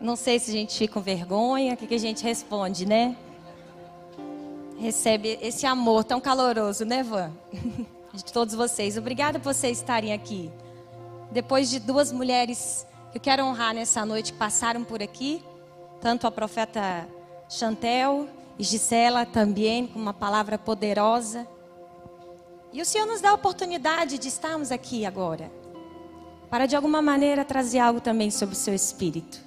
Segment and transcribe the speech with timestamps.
[0.00, 3.16] Não sei se a gente fica com vergonha, o que, que a gente responde, né?
[4.78, 7.32] Recebe esse amor tão caloroso, né, Van?
[8.12, 8.96] De todos vocês.
[8.96, 10.50] Obrigada por vocês estarem aqui.
[11.32, 15.42] Depois de duas mulheres que eu quero honrar nessa noite que passaram por aqui,
[16.00, 17.08] tanto a profeta
[17.48, 21.46] Chantel e Gisela também, com uma palavra poderosa.
[22.72, 25.50] E o Senhor nos dá a oportunidade de estarmos aqui agora,
[26.50, 29.43] para de alguma maneira trazer algo também sobre o seu espírito.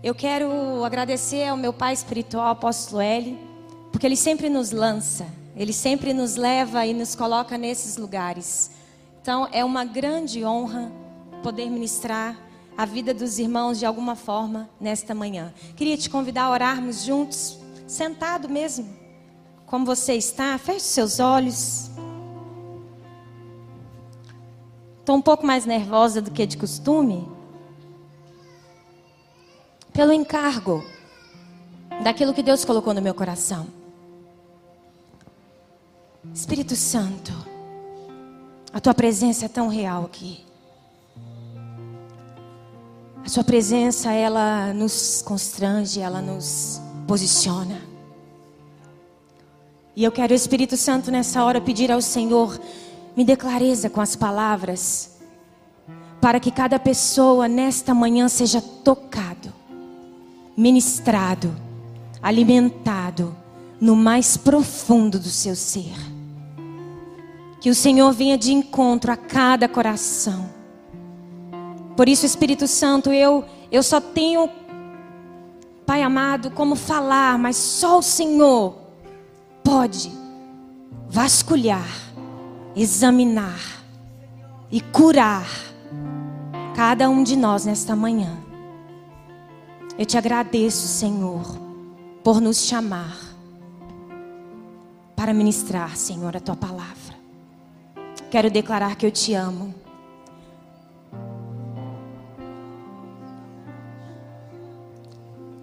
[0.00, 3.36] Eu quero agradecer ao meu pai espiritual, apóstolo L,
[3.90, 8.70] porque ele sempre nos lança, ele sempre nos leva e nos coloca nesses lugares.
[9.20, 10.92] Então é uma grande honra
[11.42, 12.38] poder ministrar
[12.76, 15.52] a vida dos irmãos de alguma forma nesta manhã.
[15.74, 17.58] Queria te convidar a orarmos juntos,
[17.88, 18.88] sentado mesmo,
[19.66, 20.56] como você está.
[20.58, 21.90] Feche seus olhos.
[25.00, 27.37] Estou um pouco mais nervosa do que de costume.
[29.98, 30.84] Pelo encargo
[32.04, 33.66] daquilo que Deus colocou no meu coração.
[36.32, 37.32] Espírito Santo,
[38.72, 40.46] a tua presença é tão real aqui.
[43.24, 47.82] A sua presença, ela nos constrange, ela nos posiciona.
[49.96, 52.56] E eu quero, Espírito Santo, nessa hora pedir ao Senhor,
[53.16, 55.18] me dê clareza com as palavras,
[56.20, 59.57] para que cada pessoa nesta manhã seja tocado,
[60.58, 61.54] ministrado,
[62.20, 63.32] alimentado
[63.80, 65.94] no mais profundo do seu ser.
[67.60, 70.50] Que o Senhor venha de encontro a cada coração.
[71.96, 74.50] Por isso, Espírito Santo, eu eu só tenho
[75.86, 78.76] Pai amado, como falar, mas só o Senhor
[79.64, 80.12] pode
[81.08, 81.88] vasculhar,
[82.76, 83.58] examinar
[84.70, 85.48] e curar
[86.74, 88.47] cada um de nós nesta manhã.
[89.98, 91.42] Eu te agradeço, Senhor,
[92.22, 93.18] por nos chamar
[95.16, 97.18] para ministrar, Senhor, a tua palavra.
[98.30, 99.74] Quero declarar que eu te amo.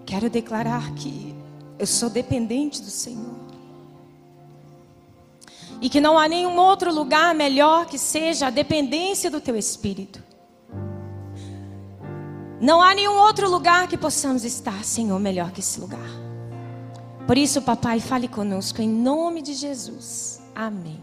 [0.04, 1.34] Quero declarar que
[1.78, 3.36] eu sou dependente do Senhor.
[5.80, 10.25] E que não há nenhum outro lugar melhor que seja a dependência do teu espírito.
[12.60, 16.08] Não há nenhum outro lugar que possamos estar, Senhor, melhor que esse lugar.
[17.26, 20.40] Por isso, papai, fale conosco em nome de Jesus.
[20.54, 21.00] Amém.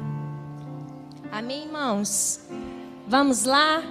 [1.31, 2.40] Amém, irmãos?
[3.08, 3.84] Vamos lá.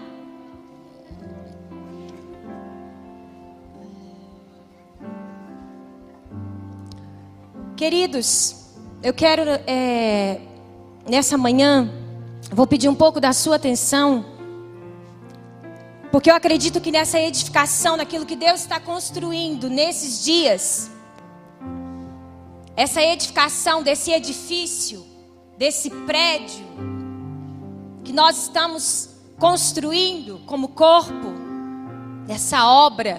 [7.76, 8.70] Queridos,
[9.02, 10.40] eu quero é,
[11.08, 11.90] nessa manhã,
[12.50, 14.24] vou pedir um pouco da sua atenção,
[16.12, 20.90] porque eu acredito que nessa edificação, naquilo que Deus está construindo nesses dias,
[22.76, 25.06] essa edificação desse edifício,
[25.56, 26.66] desse prédio,
[28.04, 29.08] que nós estamos
[29.38, 31.32] construindo como corpo
[32.26, 33.18] dessa obra,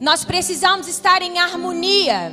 [0.00, 2.32] nós precisamos estar em harmonia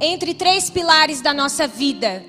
[0.00, 2.24] entre três pilares da nossa vida.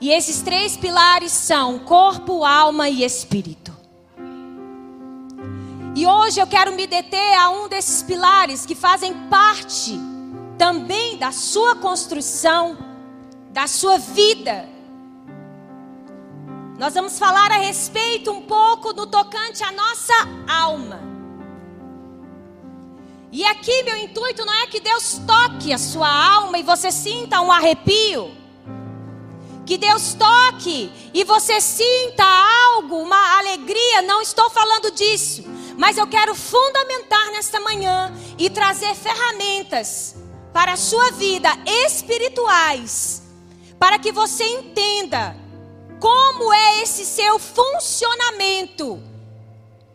[0.00, 3.75] E esses três pilares são corpo, alma e espírito.
[5.96, 9.98] E hoje eu quero me deter a um desses pilares que fazem parte
[10.56, 12.78] também da sua construção,
[13.50, 14.76] da sua vida
[16.78, 20.12] nós vamos falar a respeito um pouco no tocante à nossa
[20.46, 21.00] alma.
[23.32, 27.40] E aqui meu intuito não é que Deus toque a sua alma e você sinta
[27.40, 28.30] um arrepio.
[29.64, 32.24] Que Deus toque e você sinta
[32.74, 34.02] algo, uma alegria.
[34.02, 35.44] Não estou falando disso.
[35.76, 40.16] Mas eu quero fundamentar nesta manhã e trazer ferramentas
[40.52, 41.50] para a sua vida
[41.84, 43.22] espirituais.
[43.78, 45.36] Para que você entenda
[46.00, 49.02] como é esse seu funcionamento?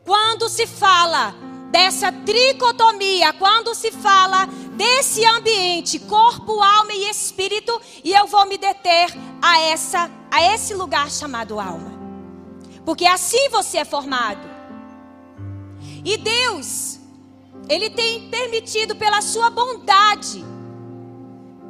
[0.06, 1.34] Quando se fala
[1.72, 8.58] dessa tricotomia, quando se fala desse ambiente, corpo, alma e espírito, e eu vou me
[8.58, 9.10] deter
[9.42, 11.92] a essa a esse lugar chamado alma.
[12.86, 14.51] Porque assim você é formado.
[16.04, 17.00] E Deus,
[17.70, 20.44] ele tem permitido pela sua bondade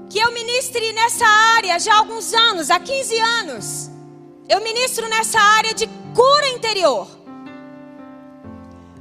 [0.10, 3.90] que eu ministre nessa área já há alguns anos, há 15 anos.
[4.50, 7.08] Eu ministro nessa área de cura interior.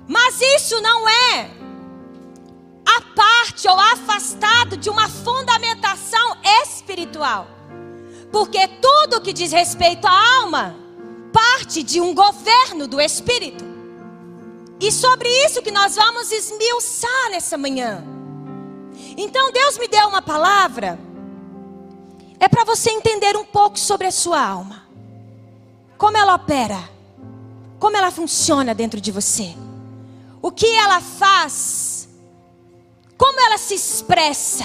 [0.06, 1.50] Mas isso não é
[2.86, 7.48] a parte ou afastado de uma fundamentação espiritual.
[8.30, 10.76] Porque tudo que diz respeito à alma
[11.32, 13.69] parte de um governo do espírito.
[14.80, 18.02] E sobre isso que nós vamos esmiuçar nessa manhã.
[19.16, 20.98] Então Deus me deu uma palavra.
[22.38, 24.88] É para você entender um pouco sobre a sua alma.
[25.98, 26.78] Como ela opera.
[27.78, 29.54] Como ela funciona dentro de você.
[30.40, 32.08] O que ela faz.
[33.18, 34.64] Como ela se expressa.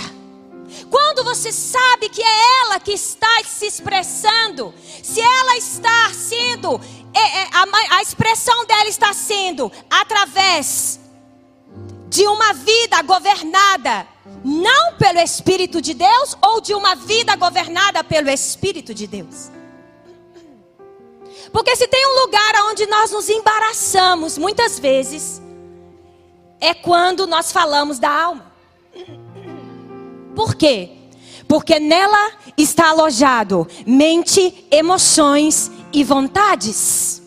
[0.89, 4.73] Quando você sabe que é ela que está se expressando,
[5.03, 6.79] se ela está sendo,
[7.19, 10.99] a, a expressão dela está sendo através
[12.09, 14.07] de uma vida governada
[14.43, 19.49] não pelo Espírito de Deus ou de uma vida governada pelo Espírito de Deus.
[21.51, 25.41] Porque se tem um lugar onde nós nos embaraçamos muitas vezes,
[26.59, 28.53] é quando nós falamos da alma.
[30.35, 30.91] Por quê?
[31.47, 37.21] Porque nela está alojado mente, emoções e vontades.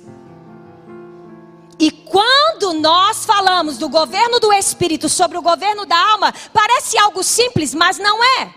[1.78, 7.22] E quando nós falamos do governo do espírito sobre o governo da alma, parece algo
[7.24, 8.54] simples, mas não é.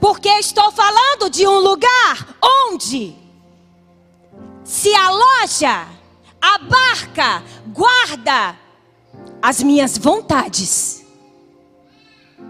[0.00, 3.14] Porque estou falando de um lugar onde
[4.64, 5.86] se aloja,
[6.40, 8.56] abarca, guarda
[9.40, 11.06] as minhas vontades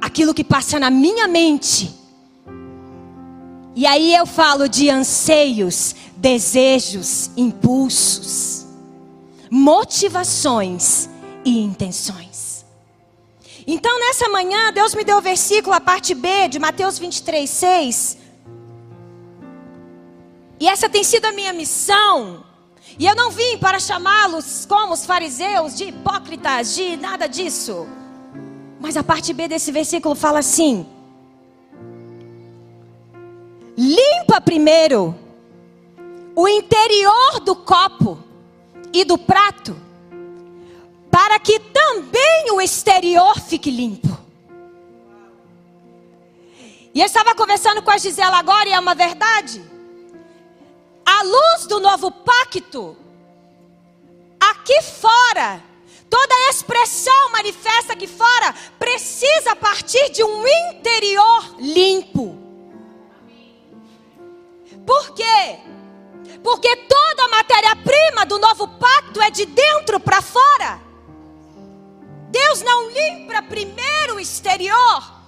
[0.00, 1.97] aquilo que passa na minha mente.
[3.78, 8.66] E aí eu falo de anseios, desejos, impulsos,
[9.48, 11.08] motivações
[11.44, 12.66] e intenções.
[13.64, 18.19] Então nessa manhã, Deus me deu o versículo, a parte B de Mateus 23, 6.
[20.58, 22.44] E essa tem sido a minha missão.
[22.98, 27.86] E eu não vim para chamá-los como os fariseus, de hipócritas, de nada disso.
[28.80, 30.84] Mas a parte B desse versículo fala assim:
[33.80, 35.14] Limpa primeiro
[36.34, 38.19] o interior do copo
[38.92, 39.80] e do prato,
[41.08, 44.19] para que também o exterior fique limpo.
[46.92, 49.64] E eu estava conversando com a Gisela agora e é uma verdade.
[51.06, 52.96] A luz do novo pacto,
[54.40, 55.62] aqui fora,
[56.10, 62.47] Toda expressão manifesta aqui fora precisa partir de um interior limpo.
[64.88, 65.58] Por quê?
[66.43, 70.81] Porque toda a matéria-prima do novo pacto é de dentro para fora.
[72.31, 75.19] Deus não limpa primeiro o exterior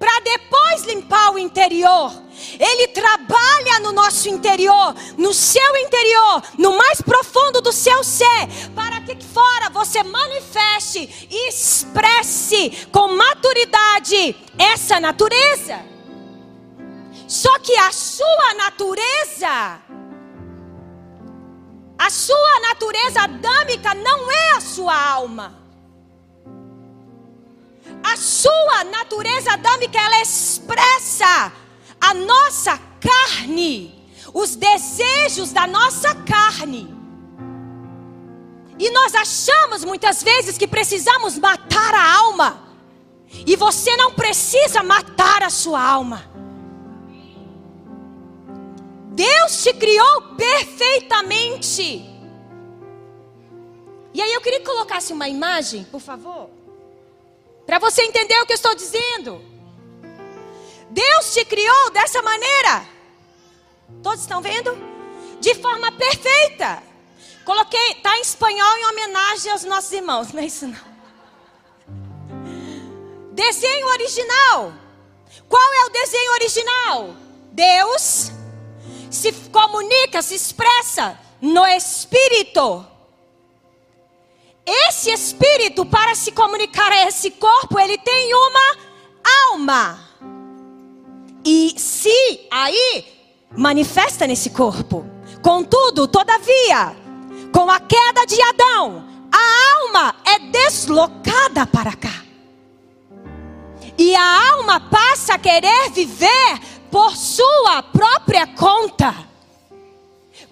[0.00, 2.12] para depois limpar o interior.
[2.58, 9.00] Ele trabalha no nosso interior, no seu interior, no mais profundo do seu ser, para
[9.00, 15.93] que fora você manifeste e expresse com maturidade essa natureza.
[17.26, 19.80] Só que a sua natureza,
[21.98, 25.64] a sua natureza adâmica não é a sua alma.
[28.02, 31.52] A sua natureza adâmica ela expressa
[32.00, 36.94] a nossa carne, os desejos da nossa carne.
[38.78, 42.62] E nós achamos muitas vezes que precisamos matar a alma.
[43.46, 46.33] E você não precisa matar a sua alma.
[49.14, 52.04] Deus te criou perfeitamente.
[54.12, 56.50] E aí eu queria que colocasse uma imagem, por favor.
[57.64, 59.40] Para você entender o que eu estou dizendo.
[60.90, 62.86] Deus te criou dessa maneira.
[64.02, 64.76] Todos estão vendo?
[65.40, 66.82] De forma perfeita.
[67.44, 70.94] Coloquei, tá em espanhol em homenagem aos nossos irmãos, não é isso não.
[73.32, 74.72] Desenho original.
[75.48, 77.16] Qual é o desenho original?
[77.52, 78.32] Deus
[79.14, 82.86] se comunica, se expressa no espírito.
[84.66, 88.76] Esse espírito, para se comunicar a esse corpo, ele tem uma
[89.50, 90.00] alma.
[91.44, 93.04] E se aí
[93.56, 95.06] manifesta nesse corpo.
[95.42, 96.96] Contudo, todavia,
[97.52, 102.24] com a queda de Adão, a alma é deslocada para cá.
[103.96, 106.60] E a alma passa a querer viver
[106.94, 109.12] por sua própria conta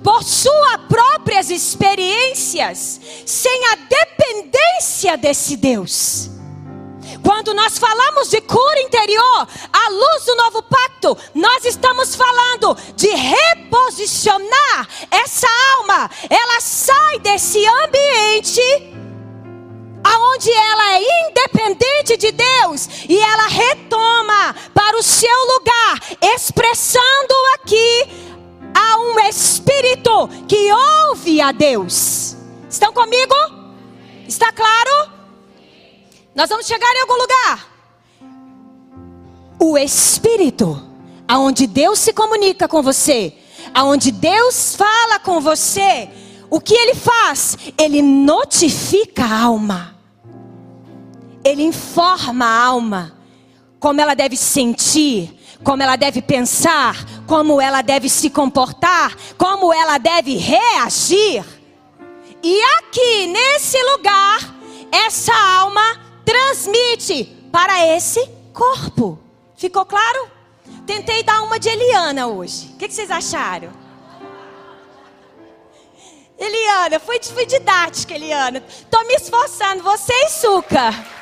[0.03, 6.29] por suas próprias experiências, sem a dependência desse Deus.
[7.23, 13.07] Quando nós falamos de cura interior, à luz do novo pacto, nós estamos falando de
[13.09, 15.47] reposicionar essa
[15.77, 16.11] alma.
[16.29, 18.93] Ela sai desse ambiente
[20.23, 26.01] aonde ela é independente de Deus e ela retoma para o seu lugar,
[26.35, 28.09] expressando aqui
[28.75, 30.71] há um espírito que
[31.09, 32.37] ouve a Deus.
[32.71, 33.35] Estão comigo?
[34.27, 35.11] Está claro?
[36.35, 37.69] Nós vamos chegar em algum lugar.
[39.59, 40.83] O Espírito,
[41.29, 43.35] aonde Deus se comunica com você,
[43.75, 46.09] aonde Deus fala com você,
[46.51, 47.57] o que ele faz?
[47.79, 49.92] Ele notifica a alma.
[51.45, 53.17] Ele informa a alma
[53.81, 56.97] como ela deve sentir, como ela deve pensar,
[57.27, 61.45] como ela deve se comportar, como ela deve reagir.
[62.43, 64.55] E aqui, nesse lugar,
[64.91, 69.19] essa alma transmite para esse corpo.
[69.57, 70.29] Ficou claro?
[70.87, 72.71] Tentei dar uma de Eliana hoje.
[72.75, 73.71] O que, vocês acharam?
[76.39, 78.63] Eliana, fui, didática, Eliana.
[78.69, 79.83] Estou me esforçando.
[79.83, 81.22] Você e Suca.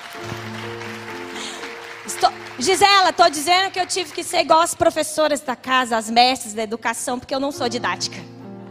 [2.06, 6.10] Estou, Gisela, estou dizendo que eu tive que ser igual as professoras da casa, as
[6.10, 8.18] mestres da educação, porque eu não sou didática.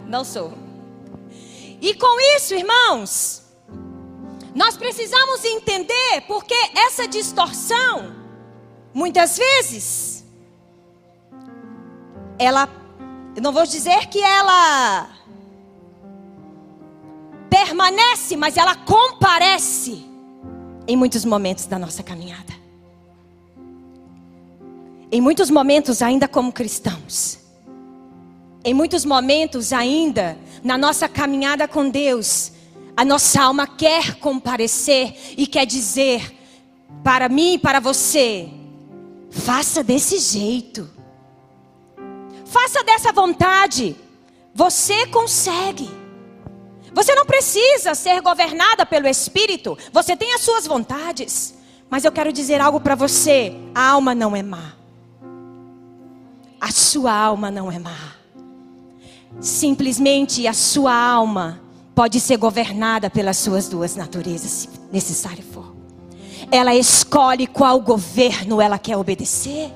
[0.05, 0.53] Não sou.
[1.81, 3.43] E com isso, irmãos,
[4.53, 8.15] nós precisamos entender porque essa distorção,
[8.93, 10.25] muitas vezes,
[12.37, 12.67] ela,
[13.35, 15.09] eu não vou dizer que ela
[17.49, 20.08] permanece, mas ela comparece
[20.89, 22.51] em muitos momentos da nossa caminhada.
[25.11, 27.37] Em muitos momentos, ainda como cristãos.
[28.65, 32.53] Em muitos momentos, ainda na nossa caminhada com Deus,
[32.97, 36.35] a nossa alma quer comparecer e quer dizer
[37.03, 38.49] para mim e para você:
[39.29, 40.89] faça desse jeito,
[42.45, 43.95] faça dessa vontade,
[44.55, 45.98] você consegue.
[46.93, 51.55] Você não precisa ser governada pelo Espírito, você tem as suas vontades.
[51.89, 54.73] Mas eu quero dizer algo para você: a alma não é má.
[56.61, 58.15] A sua alma não é má.
[59.39, 61.61] Simplesmente a sua alma
[61.95, 65.75] pode ser governada pelas suas duas naturezas, se necessário for.
[66.51, 69.71] Ela escolhe qual governo ela quer obedecer.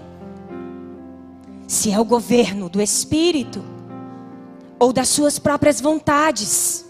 [1.68, 3.64] Se é o governo do espírito
[4.80, 6.83] ou das suas próprias vontades.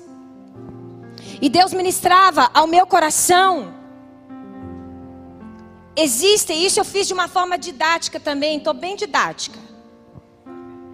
[1.43, 3.73] E Deus ministrava ao meu coração.
[5.93, 9.59] Existe, isso eu fiz de uma forma didática também, estou bem didática.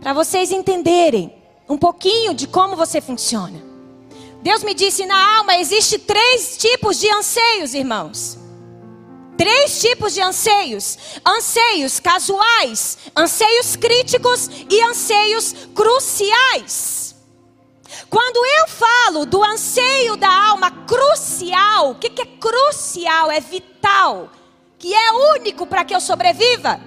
[0.02, 1.40] Para vocês entenderem
[1.70, 3.62] um pouquinho de como você funciona.
[4.42, 8.40] Deus me disse: na alma existe três tipos de anseios, irmãos.
[9.38, 17.09] Três tipos de anseios: anseios casuais, anseios críticos e anseios cruciais.
[18.10, 23.30] Quando eu falo do anseio da alma crucial, o que, que é crucial?
[23.30, 24.32] É vital,
[24.80, 26.82] que é único para que eu sobreviva.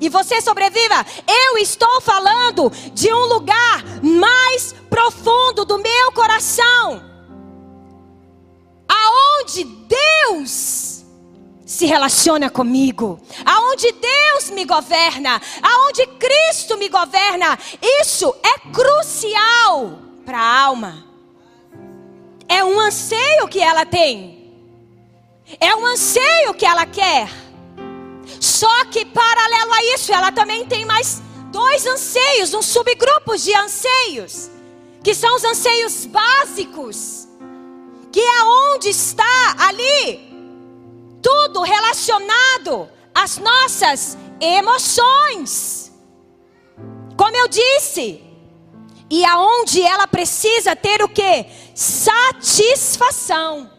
[0.00, 1.06] E você sobreviva.
[1.26, 7.02] Eu estou falando de um lugar mais profundo do meu coração,
[8.86, 11.04] aonde Deus
[11.64, 17.58] se relaciona comigo, aonde Deus me governa, aonde Cristo me governa.
[18.02, 21.04] Isso é crucial para a alma.
[22.48, 24.52] É um anseio que ela tem.
[25.60, 27.28] É um anseio que ela quer.
[28.40, 34.50] Só que paralelo a isso, ela também tem mais dois anseios, um subgrupo de anseios,
[35.02, 37.28] que são os anseios básicos,
[38.10, 40.34] que é onde está ali
[41.22, 45.92] tudo relacionado às nossas emoções.
[47.16, 48.22] Como eu disse,
[49.10, 51.46] e aonde ela precisa ter o que?
[51.74, 53.70] Satisfação.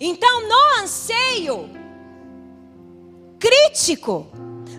[0.00, 1.70] Então, no anseio
[3.38, 4.26] crítico,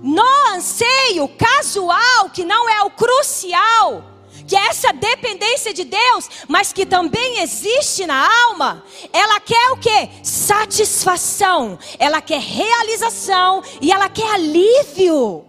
[0.01, 0.23] no
[0.53, 4.03] anseio casual, que não é o crucial,
[4.47, 8.83] que é essa dependência de Deus, mas que também existe na alma,
[9.13, 10.09] ela quer o que?
[10.23, 15.48] Satisfação, ela quer realização e ela quer alívio.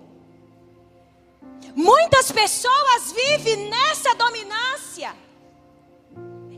[1.80, 5.14] Muitas pessoas vivem nessa dominância.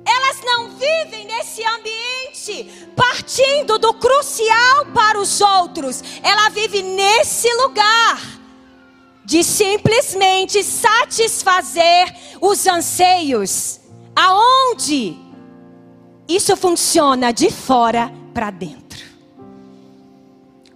[0.04, 6.02] Elas não vivem nesse ambiente partindo do crucial para os outros.
[6.24, 8.20] Ela vive nesse lugar
[9.24, 13.78] de simplesmente satisfazer os anseios.
[14.16, 15.16] Aonde
[16.26, 19.04] isso funciona de fora para dentro.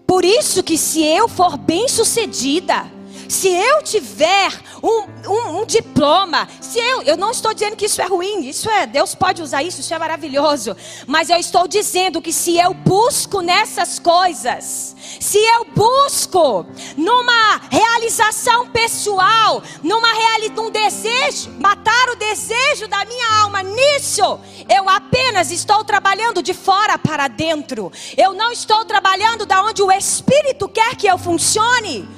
[0.06, 2.95] Por isso que se eu for bem-sucedida,
[3.28, 4.52] Se eu tiver
[4.82, 8.70] um, um, um, diploma, se eu, eu não estou dizendo que isso é ruim, isso
[8.70, 10.76] é, Deus pode usar isso, isso é maravilhoso.
[11.06, 16.66] Mas eu estou dizendo que se eu busco nessas coisas, se eu busco
[16.96, 24.88] numa realização pessoal, numa reali num desejo, matar o desejo da minha alma nisso, eu
[24.88, 27.92] apenas estou trabalhando de fora para dentro.
[28.16, 32.08] Eu não estou trabalhando da onde o Espírito quer que eu funcione.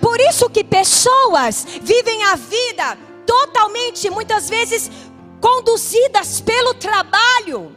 [0.00, 4.90] Por isso que pessoas vivem a vida totalmente, muitas vezes,
[5.40, 7.76] conduzidas pelo trabalho.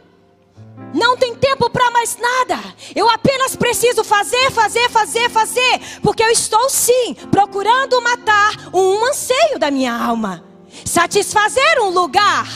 [0.94, 2.58] Não tem tempo para mais nada.
[2.94, 5.80] Eu apenas preciso fazer, fazer, fazer, fazer.
[6.02, 10.44] Porque eu estou sim procurando matar um anseio da minha alma.
[10.84, 12.48] Satisfazer um lugar.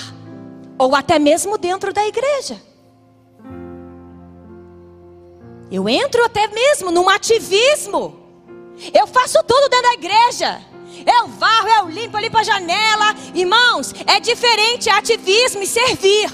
[0.78, 2.60] Ou até mesmo dentro da igreja.
[5.70, 8.21] Eu entro até mesmo num ativismo.
[8.92, 10.62] Eu faço tudo dentro da igreja.
[11.06, 13.14] Eu varro, eu limpo, eu limpo a janela.
[13.34, 16.30] Irmãos, é diferente ativismo e servir.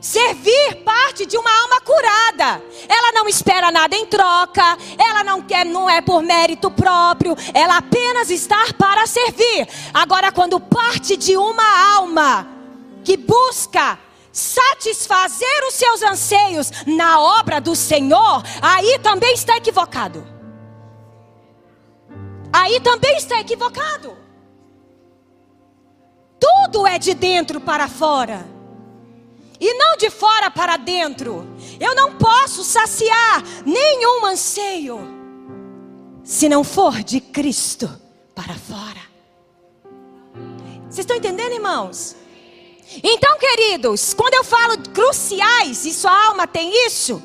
[0.00, 2.62] Servir parte de uma alma curada.
[2.88, 4.76] Ela não espera nada em troca.
[4.98, 7.36] Ela não quer, não é por mérito próprio.
[7.54, 9.68] Ela apenas está para servir.
[9.94, 12.48] Agora, quando parte de uma alma
[13.04, 13.98] que busca
[14.32, 20.31] satisfazer os seus anseios na obra do Senhor, aí também está equivocado
[22.52, 24.16] aí também está equivocado.
[26.38, 28.46] Tudo é de dentro para fora.
[29.60, 31.46] E não de fora para dentro.
[31.78, 35.22] Eu não posso saciar nenhum anseio
[36.24, 37.88] se não for de Cristo
[38.34, 39.00] para fora.
[40.84, 42.16] Vocês estão entendendo, irmãos?
[43.02, 47.22] Então, queridos, quando eu falo cruciais, e sua alma tem isso,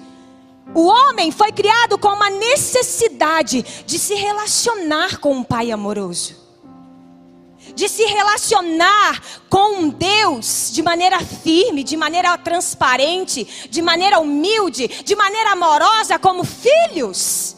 [0.73, 6.35] o homem foi criado com uma necessidade de se relacionar com um pai amoroso.
[7.73, 14.87] De se relacionar com um Deus de maneira firme, de maneira transparente, de maneira humilde,
[14.87, 17.55] de maneira amorosa, como filhos,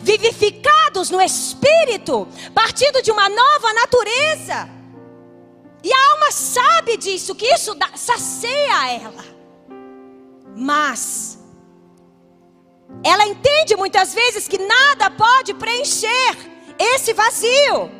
[0.00, 4.68] vivificados no espírito, partindo de uma nova natureza.
[5.82, 9.24] E a alma sabe disso, que isso sacia ela.
[10.54, 11.41] Mas
[13.04, 16.36] ela entende muitas vezes que nada pode preencher
[16.78, 17.90] esse vazio.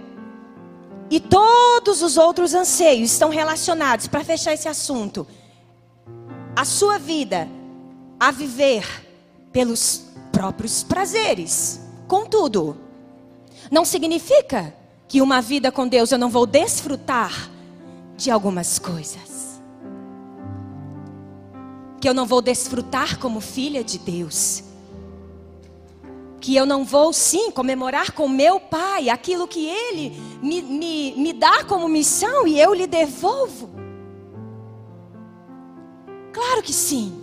[1.11, 5.27] E todos os outros anseios estão relacionados, para fechar esse assunto,
[6.57, 7.49] a sua vida
[8.19, 8.87] a viver
[9.53, 11.81] pelos próprios prazeres.
[12.07, 12.79] Contudo,
[13.71, 14.75] não significa
[15.09, 17.51] que uma vida com Deus eu não vou desfrutar
[18.17, 19.61] de algumas coisas.
[22.01, 24.72] Que eu não vou desfrutar como filha de Deus
[26.43, 31.33] que eu não vou sim comemorar com meu pai aquilo que ele me, me, me
[31.33, 33.71] dá como missão e eu lhe devolvo?
[36.33, 37.17] Claro que sim.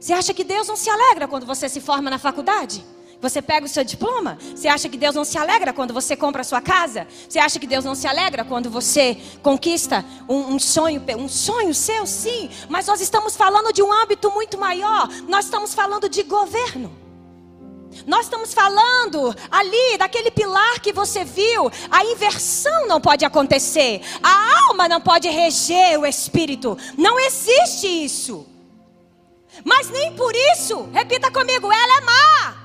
[0.00, 2.82] Você acha que Deus não se alegra quando você se forma na faculdade?
[3.20, 4.38] Você pega o seu diploma?
[4.54, 7.06] Você acha que Deus não se alegra quando você compra a sua casa?
[7.28, 11.74] Você acha que Deus não se alegra quando você conquista um, um, sonho, um sonho
[11.74, 12.06] seu?
[12.06, 15.08] Sim, mas nós estamos falando de um âmbito muito maior.
[15.28, 17.05] Nós estamos falando de governo.
[18.06, 21.70] Nós estamos falando ali daquele pilar que você viu.
[21.90, 24.00] A inversão não pode acontecer.
[24.22, 26.76] A alma não pode reger o espírito.
[26.96, 28.46] Não existe isso.
[29.64, 32.56] Mas nem por isso, repita comigo, ela é má.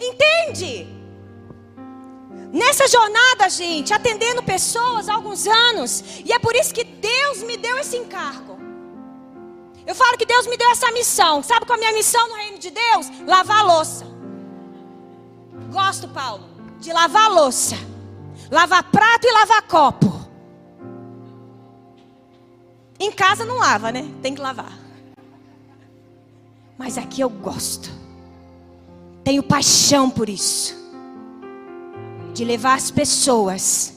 [0.00, 0.86] Entende?
[2.52, 7.56] Nessa jornada, gente, atendendo pessoas há alguns anos, e é por isso que Deus me
[7.56, 8.55] deu esse encargo.
[9.86, 11.42] Eu falo que Deus me deu essa missão.
[11.42, 13.08] Sabe qual é a minha missão no reino de Deus?
[13.24, 14.04] Lavar louça.
[15.72, 16.44] Gosto, Paulo,
[16.80, 17.76] de lavar louça,
[18.50, 20.16] lavar prato e lavar copo.
[22.98, 24.10] Em casa não lava, né?
[24.22, 24.72] Tem que lavar.
[26.78, 27.90] Mas aqui eu gosto.
[29.22, 30.74] Tenho paixão por isso.
[32.32, 33.94] De levar as pessoas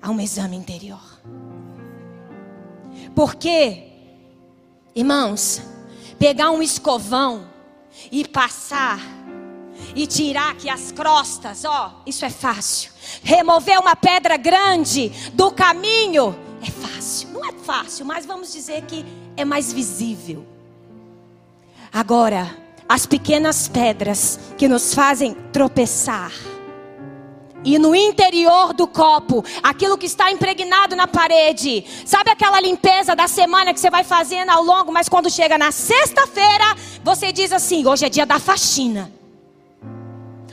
[0.00, 1.00] a um exame interior.
[3.14, 3.95] Porque
[4.96, 5.60] Irmãos,
[6.18, 7.46] pegar um escovão
[8.10, 8.98] e passar
[9.94, 12.90] e tirar aqui as crostas, ó, isso é fácil.
[13.22, 17.28] Remover uma pedra grande do caminho é fácil.
[17.28, 19.04] Não é fácil, mas vamos dizer que
[19.36, 20.46] é mais visível.
[21.92, 22.56] Agora,
[22.88, 26.32] as pequenas pedras que nos fazem tropeçar
[27.66, 31.84] e no interior do copo, aquilo que está impregnado na parede.
[32.04, 35.72] Sabe aquela limpeza da semana que você vai fazendo ao longo, mas quando chega na
[35.72, 39.10] sexta-feira, você diz assim: hoje é dia da faxina.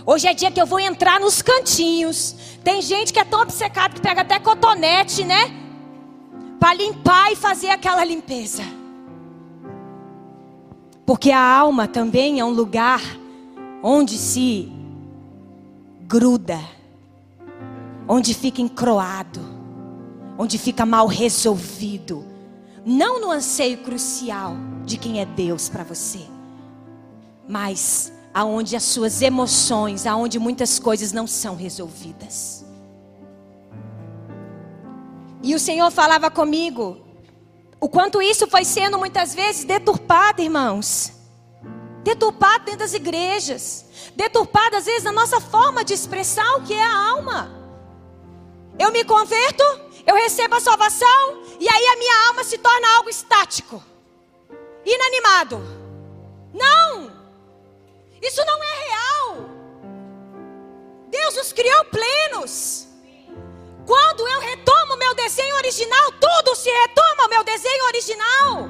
[0.04, 2.36] Hoje é dia que eu vou entrar nos cantinhos.
[2.63, 5.54] Tem gente que é tão obcecado que pega até cotonete, né?
[6.60, 8.63] Para limpar e fazer aquela limpeza.
[11.06, 13.02] Porque a alma também é um lugar
[13.84, 14.71] onde se
[16.02, 16.60] gruda,
[18.07, 19.39] onde fica encroado,
[20.37, 22.25] onde fica mal resolvido.
[22.85, 26.21] Não no anseio crucial de quem é Deus para você,
[27.47, 32.65] mas aonde as suas emoções, aonde muitas coisas não são resolvidas.
[35.41, 36.97] E o Senhor falava comigo,
[37.79, 41.11] o quanto isso foi sendo muitas vezes deturpado, irmãos.
[42.03, 43.85] Deturpado dentro das igrejas.
[44.15, 47.62] Deturpado às vezes na nossa forma de expressar o que é a alma.
[48.79, 49.63] Eu me converto,
[50.05, 53.83] eu recebo a salvação, e aí a minha alma se torna algo estático,
[54.86, 55.62] inanimado.
[56.53, 57.12] Não!
[58.21, 59.38] Isso não é real.
[61.09, 62.88] Deus nos criou plenos.
[63.86, 68.69] Quando eu retomo meu desenho original, tudo se retoma ao meu desenho original.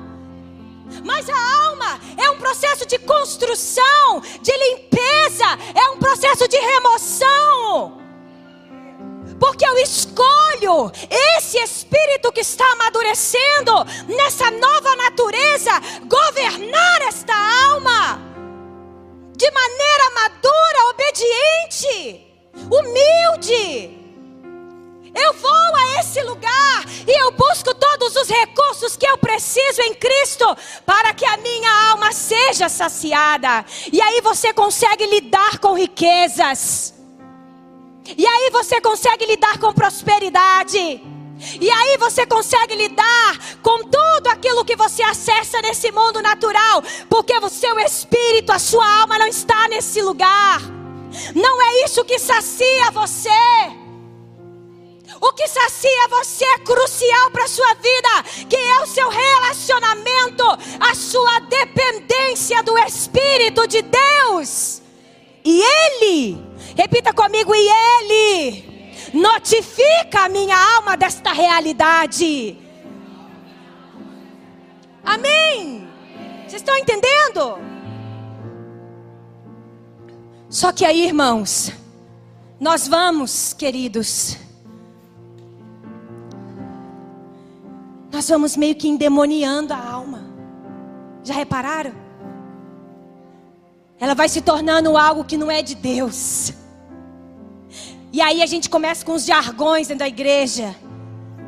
[1.06, 8.03] Mas a alma é um processo de construção, de limpeza, é um processo de remoção.
[9.40, 13.74] Porque eu escolho esse espírito que está amadurecendo
[14.08, 15.72] nessa nova natureza
[16.08, 17.34] governar esta
[17.72, 18.34] alma
[19.36, 22.28] de maneira madura, obediente,
[22.72, 24.04] humilde.
[25.16, 29.94] Eu vou a esse lugar e eu busco todos os recursos que eu preciso em
[29.94, 30.46] Cristo
[30.86, 33.64] para que a minha alma seja saciada.
[33.92, 36.94] E aí você consegue lidar com riquezas.
[38.18, 41.02] E aí você consegue lidar com prosperidade.
[41.60, 47.38] E aí você consegue lidar com tudo aquilo que você acessa nesse mundo natural, porque
[47.38, 50.62] o seu espírito, a sua alma não está nesse lugar.
[51.36, 53.30] Não é isso que sacia você.
[55.22, 60.44] O que sacia você é crucial para a sua vida, que é o seu relacionamento,
[60.80, 64.82] a sua dependência do Espírito de Deus.
[65.46, 68.74] E Ele, repita comigo, e Ele
[69.14, 72.58] notifica a minha alma desta realidade.
[75.04, 75.88] Amém?
[76.42, 77.58] Vocês estão entendendo?
[80.50, 81.72] Só que aí, irmãos,
[82.60, 84.38] nós vamos, queridos,
[88.12, 90.24] nós vamos meio que endemoniando a alma.
[91.24, 91.94] Já repararam?
[94.00, 96.54] Ela vai se tornando algo que não é de Deus.
[98.14, 100.76] E aí a gente começa com os jargões dentro da igreja.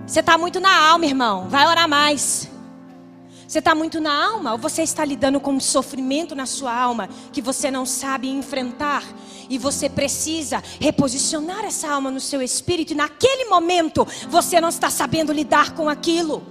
[0.07, 1.47] Você está muito na alma, irmão.
[1.47, 2.49] Vai orar mais.
[3.47, 7.07] Você está muito na alma ou você está lidando com um sofrimento na sua alma
[7.31, 9.03] que você não sabe enfrentar
[9.47, 14.89] e você precisa reposicionar essa alma no seu espírito e naquele momento você não está
[14.89, 16.43] sabendo lidar com aquilo.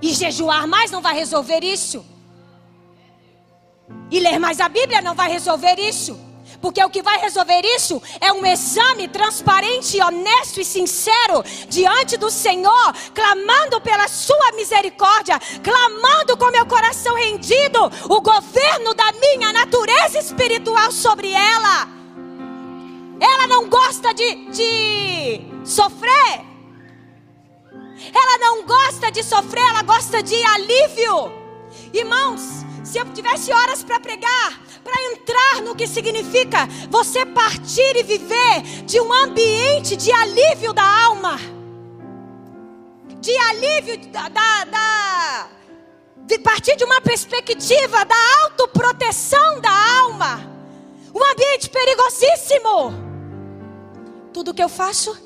[0.00, 2.02] E jejuar mais não vai resolver isso.
[4.10, 6.29] E ler mais a Bíblia não vai resolver isso.
[6.60, 12.30] Porque o que vai resolver isso é um exame transparente, honesto e sincero diante do
[12.30, 20.18] Senhor, clamando pela Sua misericórdia, clamando com meu coração rendido o governo da minha natureza
[20.18, 21.88] espiritual sobre ela.
[23.18, 26.40] Ela não gosta de, de sofrer,
[28.12, 31.32] ela não gosta de sofrer, ela gosta de alívio.
[31.92, 38.02] Irmãos, se eu tivesse horas para pregar, para entrar no que significa você partir e
[38.02, 41.38] viver de um ambiente de alívio da alma,
[43.20, 45.48] de alívio da, da, da
[46.26, 50.40] de partir de uma perspectiva da autoproteção da alma,
[51.14, 52.92] um ambiente perigosíssimo.
[54.32, 55.16] Tudo que eu faço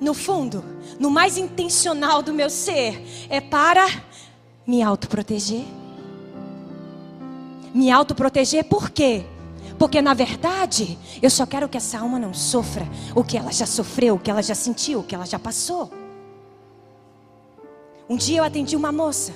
[0.00, 0.64] no fundo,
[0.98, 3.86] no mais intencional do meu ser, é para
[4.66, 5.83] me autoproteger.
[7.74, 9.26] Me autoproteger por quê?
[9.78, 13.66] Porque na verdade, eu só quero que essa alma não sofra o que ela já
[13.66, 15.90] sofreu, o que ela já sentiu, o que ela já passou.
[18.08, 19.34] Um dia eu atendi uma moça,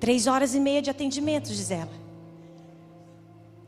[0.00, 1.92] três horas e meia de atendimento, diz ela.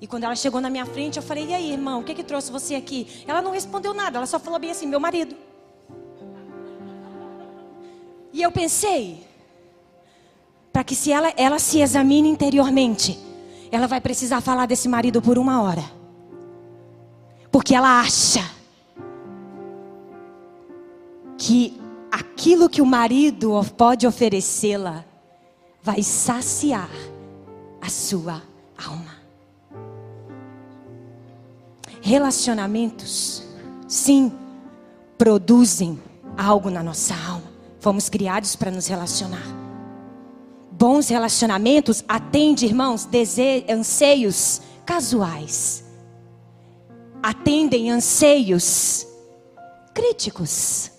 [0.00, 2.22] E quando ela chegou na minha frente, eu falei: E aí, irmão, o que que
[2.22, 3.24] trouxe você aqui?
[3.26, 5.37] Ela não respondeu nada, ela só falou bem assim: Meu marido.
[8.33, 9.26] E eu pensei,
[10.72, 13.18] para que se ela, ela se examine interiormente,
[13.70, 15.85] ela vai precisar falar desse marido por uma hora.
[17.50, 18.42] Porque ela acha
[21.37, 25.04] que aquilo que o marido pode oferecê-la
[25.83, 26.90] vai saciar
[27.81, 28.42] a sua
[28.76, 29.16] alma.
[32.00, 33.44] Relacionamentos,
[33.87, 34.33] sim,
[35.16, 36.00] produzem
[36.37, 37.48] algo na nossa alma.
[37.81, 39.67] Fomos criados para nos relacionar.
[40.78, 43.64] Bons relacionamentos atendem, irmãos, dese...
[43.68, 45.84] anseios casuais.
[47.20, 49.04] Atendem anseios
[49.92, 50.92] críticos,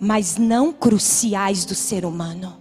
[0.00, 2.56] mas não cruciais do ser humano.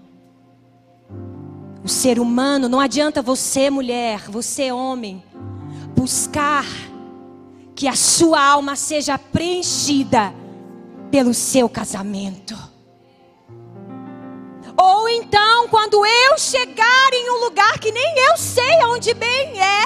[1.83, 5.23] O ser humano, não adianta você, mulher, você, homem,
[5.95, 6.65] buscar
[7.73, 10.31] que a sua alma seja preenchida
[11.09, 12.55] pelo seu casamento.
[14.77, 19.83] Ou então, quando eu chegar em um lugar que nem eu sei onde bem é,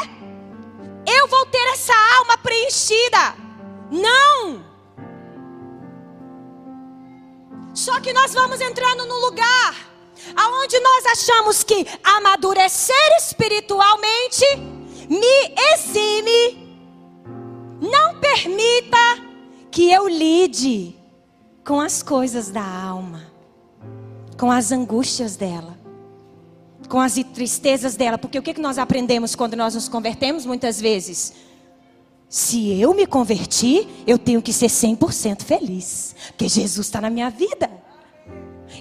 [1.18, 3.36] eu vou ter essa alma preenchida.
[3.90, 4.64] Não!
[7.74, 9.92] Só que nós vamos entrando no lugar
[10.36, 14.46] aonde nós achamos que amadurecer espiritualmente
[15.10, 16.78] me exime,
[17.82, 18.98] não permita
[19.70, 20.96] que eu lide
[21.66, 23.31] com as coisas da alma,
[24.42, 25.78] com as angústias dela,
[26.90, 31.34] com as tristezas dela, porque o que nós aprendemos quando nós nos convertemos muitas vezes?
[32.28, 37.30] Se eu me converti, eu tenho que ser 100% feliz, porque Jesus está na minha
[37.30, 37.70] vida.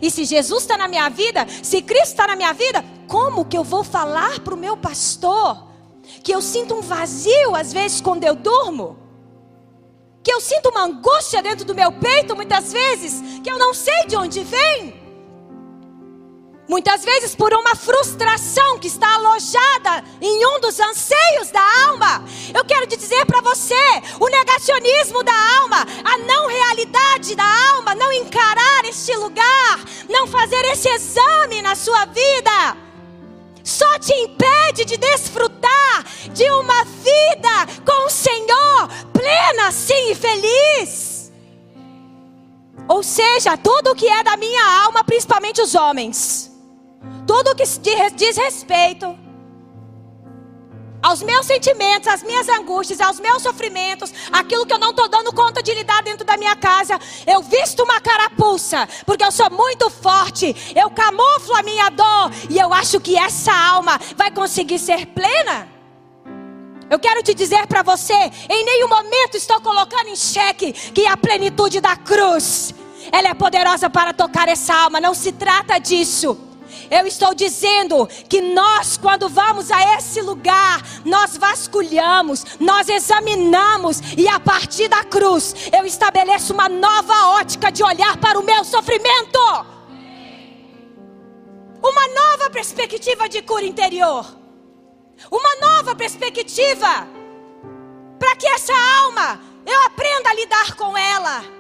[0.00, 3.58] E se Jesus está na minha vida, se Cristo está na minha vida, como que
[3.58, 5.68] eu vou falar para o meu pastor
[6.22, 8.96] que eu sinto um vazio às vezes quando eu durmo?
[10.22, 14.06] Que eu sinto uma angústia dentro do meu peito muitas vezes, que eu não sei
[14.06, 14.99] de onde vem?
[16.70, 22.24] Muitas vezes por uma frustração que está alojada em um dos anseios da alma.
[22.54, 23.74] Eu quero te dizer para você:
[24.20, 30.64] o negacionismo da alma, a não realidade da alma, não encarar este lugar, não fazer
[30.66, 32.76] esse exame na sua vida,
[33.64, 41.32] só te impede de desfrutar de uma vida com o Senhor plena, sim e feliz.
[42.86, 46.49] Ou seja, tudo que é da minha alma, principalmente os homens
[47.30, 47.62] tudo que
[48.16, 49.16] diz respeito
[51.00, 55.32] aos meus sentimentos, às minhas angústias, aos meus sofrimentos, aquilo que eu não estou dando
[55.32, 59.88] conta de lidar dentro da minha casa, eu visto uma carapuça, porque eu sou muito
[59.88, 65.06] forte, eu camuflo a minha dor, e eu acho que essa alma vai conseguir ser
[65.06, 65.68] plena.
[66.90, 71.16] Eu quero te dizer para você, em nenhum momento estou colocando em xeque que a
[71.16, 72.74] plenitude da cruz,
[73.12, 76.49] ela é poderosa para tocar essa alma, não se trata disso.
[76.90, 84.28] Eu estou dizendo que nós, quando vamos a esse lugar, nós vasculhamos, nós examinamos, e
[84.28, 89.38] a partir da cruz, eu estabeleço uma nova ótica de olhar para o meu sofrimento.
[91.82, 94.26] Uma nova perspectiva de cura interior.
[95.30, 97.08] Uma nova perspectiva.
[98.18, 101.59] Para que essa alma, eu aprenda a lidar com ela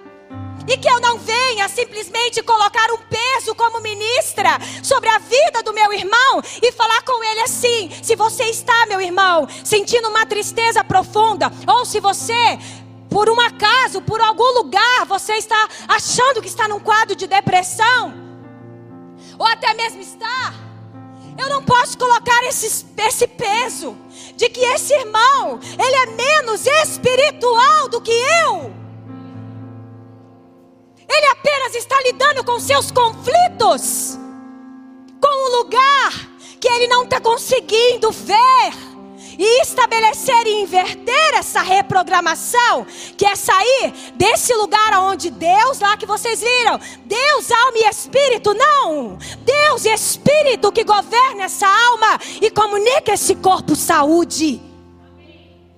[0.66, 5.72] e que eu não venha simplesmente colocar um peso como ministra sobre a vida do
[5.72, 10.84] meu irmão e falar com ele assim: se você está, meu irmão, sentindo uma tristeza
[10.84, 12.58] profunda, ou se você
[13.08, 18.14] por um acaso, por algum lugar, você está achando que está num quadro de depressão,
[19.36, 20.54] ou até mesmo está,
[21.36, 23.96] eu não posso colocar esse, esse peso
[24.36, 28.79] de que esse irmão, ele é menos espiritual do que eu.
[31.10, 34.16] Ele apenas está lidando com seus conflitos,
[35.20, 38.90] com o lugar que ele não está conseguindo ver
[39.38, 46.04] e estabelecer e inverter essa reprogramação, que é sair desse lugar onde Deus, lá que
[46.04, 53.14] vocês viram, Deus, alma e espírito, não, Deus, espírito que governa essa alma e comunica
[53.14, 54.60] esse corpo saúde.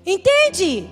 [0.04, 0.90] Entende?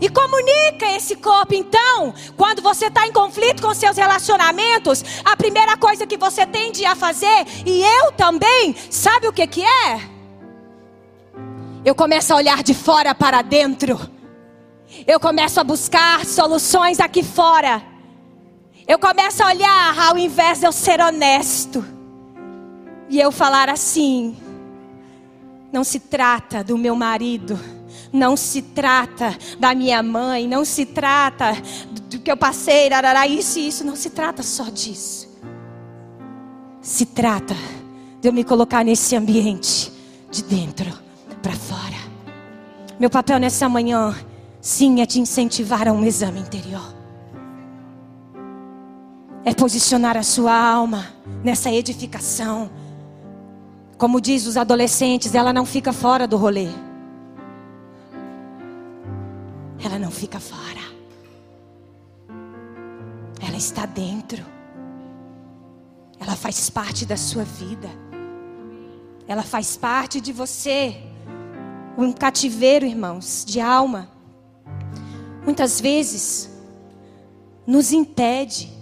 [0.00, 1.54] E comunica esse corpo.
[1.54, 6.84] Então, quando você está em conflito com seus relacionamentos, a primeira coisa que você tende
[6.84, 10.00] a fazer, e eu também, sabe o que, que é?
[11.84, 13.98] Eu começo a olhar de fora para dentro.
[15.06, 17.82] Eu começo a buscar soluções aqui fora.
[18.86, 21.84] Eu começo a olhar ao invés de eu ser honesto.
[23.08, 24.36] E eu falar assim:
[25.72, 27.58] não se trata do meu marido
[28.14, 31.52] não se trata da minha mãe, não se trata
[32.08, 35.28] do que eu passei, arará, isso e isso, não se trata só disso.
[36.80, 37.56] Se trata
[38.20, 39.92] de eu me colocar nesse ambiente
[40.30, 40.96] de dentro
[41.42, 41.96] para fora.
[43.00, 44.14] Meu papel nessa manhã,
[44.60, 46.94] sim, é te incentivar a um exame interior.
[49.44, 51.08] É posicionar a sua alma
[51.42, 52.70] nessa edificação.
[53.98, 56.68] Como diz os adolescentes, ela não fica fora do rolê.
[60.14, 60.80] Fica fora.
[63.46, 64.42] Ela está dentro.
[66.18, 67.90] Ela faz parte da sua vida.
[69.28, 70.96] Ela faz parte de você.
[71.98, 74.08] Um cativeiro, irmãos, de alma.
[75.44, 76.50] Muitas vezes
[77.66, 78.72] nos impede,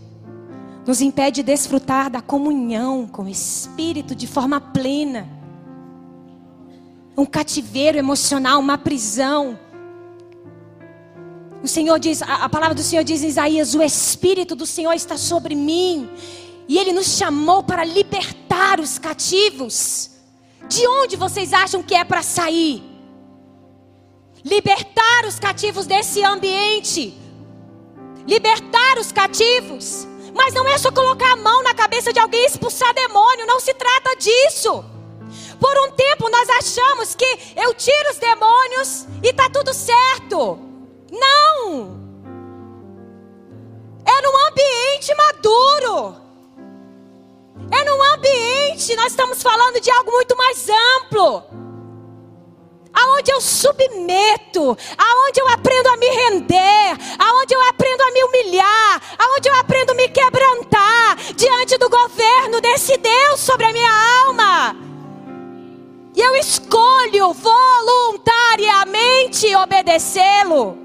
[0.86, 5.28] nos impede de desfrutar da comunhão com o Espírito de forma plena.
[7.16, 9.58] Um cativeiro emocional, uma prisão.
[11.62, 14.92] O Senhor diz, a, a palavra do Senhor diz em Isaías: O Espírito do Senhor
[14.92, 16.10] está sobre mim,
[16.68, 20.10] e Ele nos chamou para libertar os cativos.
[20.68, 22.82] De onde vocês acham que é para sair?
[24.44, 27.14] Libertar os cativos desse ambiente.
[28.26, 30.06] Libertar os cativos.
[30.34, 33.46] Mas não é só colocar a mão na cabeça de alguém e expulsar demônio.
[33.46, 34.84] Não se trata disso.
[35.60, 40.71] Por um tempo nós achamos que eu tiro os demônios e está tudo certo.
[41.12, 42.00] Não!
[44.04, 46.16] É num ambiente maduro.
[47.70, 51.44] É num ambiente, nós estamos falando de algo muito mais amplo.
[52.94, 59.00] Aonde eu submeto, aonde eu aprendo a me render, aonde eu aprendo a me humilhar,
[59.18, 64.76] aonde eu aprendo a me quebrantar diante do governo desse Deus sobre a minha alma.
[66.14, 70.81] E eu escolho voluntariamente obedecê-lo.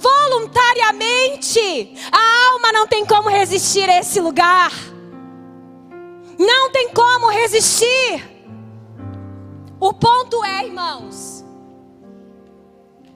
[0.00, 1.94] Voluntariamente.
[2.10, 4.72] A alma não tem como resistir a esse lugar.
[6.38, 8.28] Não tem como resistir.
[9.78, 11.44] O ponto é, irmãos,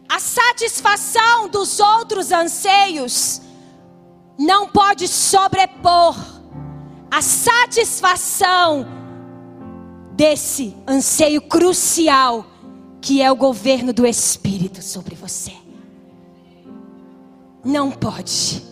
[0.08, 3.40] a satisfação dos outros anseios
[4.38, 6.16] não pode sobrepor
[7.10, 8.86] a satisfação
[10.12, 12.46] desse anseio crucial
[13.00, 15.52] que é o governo do Espírito sobre você.
[17.64, 18.62] Não pode.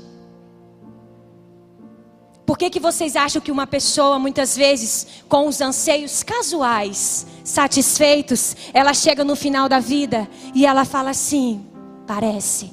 [2.45, 8.57] Por que, que vocês acham que uma pessoa, muitas vezes, com os anseios casuais, satisfeitos,
[8.75, 11.65] ela chega no final da vida e ela fala assim:
[12.07, 12.73] parece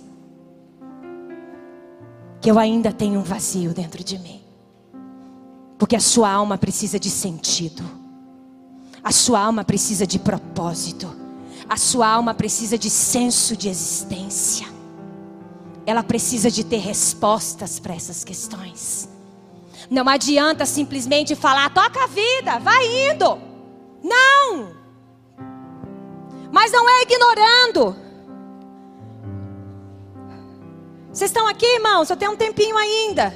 [2.41, 4.41] que eu ainda tenho um vazio dentro de mim.
[5.77, 7.83] Porque a sua alma precisa de sentido,
[9.03, 11.09] a sua alma precisa de propósito,
[11.69, 14.67] a sua alma precisa de senso de existência,
[15.89, 19.09] ela precisa de ter respostas para essas questões.
[19.89, 23.41] Não adianta simplesmente falar, toca a vida, vai indo.
[24.03, 24.75] Não.
[26.51, 27.95] Mas não é ignorando.
[31.11, 32.07] Vocês estão aqui, irmãos?
[32.07, 33.35] Eu tenho um tempinho ainda.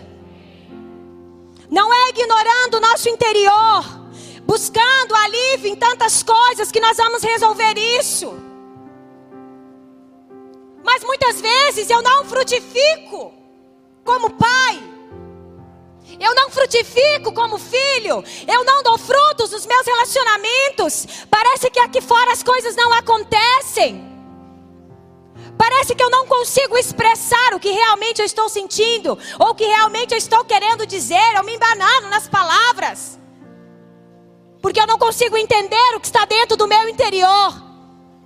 [1.72, 3.84] Não é ignorando o nosso interior,
[4.46, 8.53] buscando alívio em tantas coisas que nós vamos resolver isso.
[10.94, 13.34] Mas muitas vezes eu não frutifico
[14.06, 14.80] como pai.
[16.20, 18.24] Eu não frutifico como filho.
[18.48, 21.08] Eu não dou frutos nos meus relacionamentos.
[21.32, 24.08] Parece que aqui fora as coisas não acontecem.
[25.58, 29.66] Parece que eu não consigo expressar o que realmente eu estou sentindo, ou o que
[29.66, 33.20] realmente eu estou querendo dizer, eu me embanando nas palavras.
[34.62, 37.52] Porque eu não consigo entender o que está dentro do meu interior.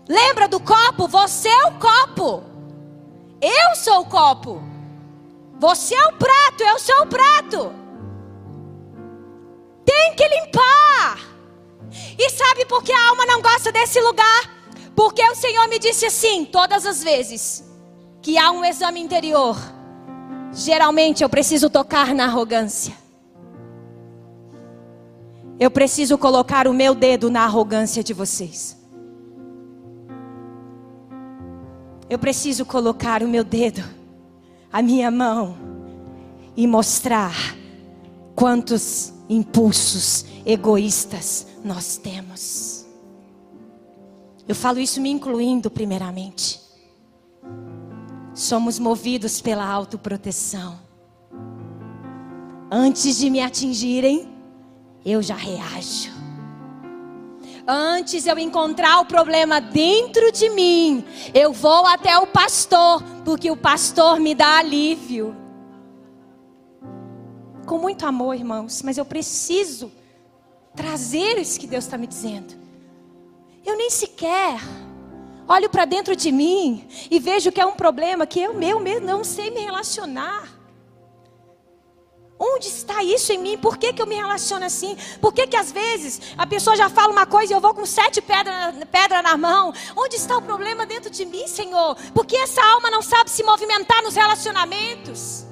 [0.09, 1.07] Lembra do copo?
[1.07, 2.46] Você é o copo.
[3.41, 4.61] Eu sou o copo.
[5.59, 7.73] Você é o prato, eu sou o prato.
[9.85, 11.19] Tem que limpar.
[12.17, 14.57] E sabe por que a alma não gosta desse lugar?
[14.95, 17.63] Porque o Senhor me disse assim, todas as vezes
[18.21, 19.55] que há um exame interior,
[20.51, 22.93] geralmente eu preciso tocar na arrogância.
[25.59, 28.76] Eu preciso colocar o meu dedo na arrogância de vocês.
[32.09, 33.83] Eu preciso colocar o meu dedo
[34.71, 35.57] a minha mão
[36.55, 37.35] e mostrar
[38.35, 42.85] quantos impulsos egoístas nós temos.
[44.47, 46.61] Eu falo isso me incluindo primeiramente.
[48.33, 50.79] Somos movidos pela autoproteção.
[52.71, 54.31] Antes de me atingirem,
[55.03, 56.16] eu já reajo.
[57.67, 61.03] Antes eu encontrar o problema dentro de mim,
[61.33, 65.35] eu vou até o pastor, porque o pastor me dá alívio.
[67.65, 69.91] Com muito amor, irmãos, mas eu preciso
[70.73, 72.55] trazer isso que Deus está me dizendo.
[73.65, 74.61] Eu nem sequer
[75.45, 79.05] olho para dentro de mim e vejo que é um problema que eu meu mesmo
[79.05, 80.56] não sei me relacionar.
[82.39, 83.57] Onde está isso em mim?
[83.57, 84.95] Por que, que eu me relaciono assim?
[85.19, 87.85] Por que, que às vezes a pessoa já fala uma coisa e eu vou com
[87.85, 89.73] sete pedras pedra na mão?
[89.95, 91.95] Onde está o problema dentro de mim, Senhor?
[92.13, 95.45] Por que essa alma não sabe se movimentar nos relacionamentos?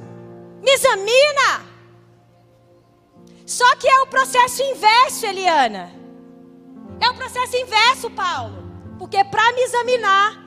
[0.62, 1.66] Me examina!
[3.48, 5.92] Só que é o processo inverso, Eliana.
[7.00, 8.64] É o processo inverso, Paulo.
[8.98, 10.44] Porque para me examinar,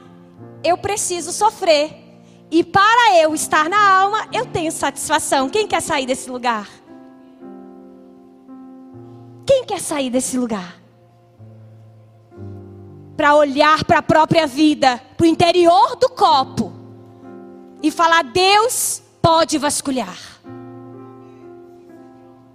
[0.64, 2.07] eu preciso sofrer.
[2.50, 5.50] E para eu estar na alma, eu tenho satisfação.
[5.50, 6.68] Quem quer sair desse lugar?
[9.46, 10.76] Quem quer sair desse lugar?
[13.16, 16.72] Para olhar para a própria vida, para o interior do copo
[17.82, 20.16] e falar: Deus pode vasculhar.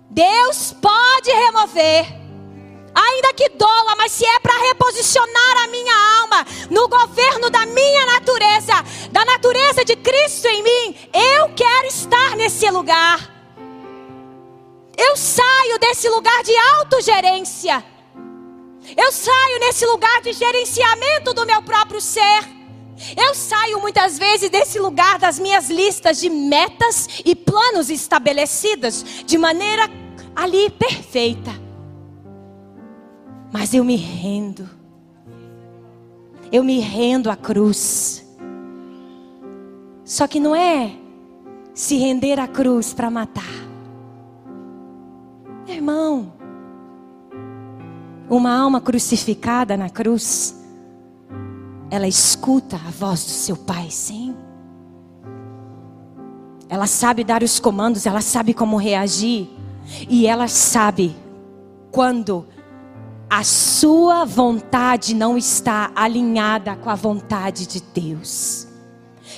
[0.10, 2.22] Deus pode remover
[2.94, 8.06] ainda que doa, mas se é para reposicionar a minha alma no governo da minha
[8.06, 8.74] natureza,
[9.12, 13.32] da natureza de Cristo em mim, eu quero estar nesse lugar.
[14.98, 17.84] Eu saio desse lugar de autogerência.
[18.96, 22.44] Eu saio nesse lugar de gerenciamento do meu próprio ser.
[23.18, 29.38] Eu saio muitas vezes desse lugar das minhas listas de metas e planos estabelecidas de
[29.38, 29.89] maneira
[30.36, 31.62] ali perfeita.
[33.54, 34.68] Mas eu me rendo.
[36.51, 38.28] Eu me rendo à cruz.
[40.04, 40.91] Só que não é
[41.72, 43.43] se render à cruz para matar.
[45.68, 46.34] Irmão,
[48.28, 50.60] uma alma crucificada na cruz,
[51.91, 54.36] ela escuta a voz do seu pai, sim.
[56.68, 59.47] Ela sabe dar os comandos, ela sabe como reagir.
[60.10, 61.16] E ela sabe
[61.91, 62.47] quando
[63.34, 68.68] a sua vontade não está alinhada com a vontade de Deus.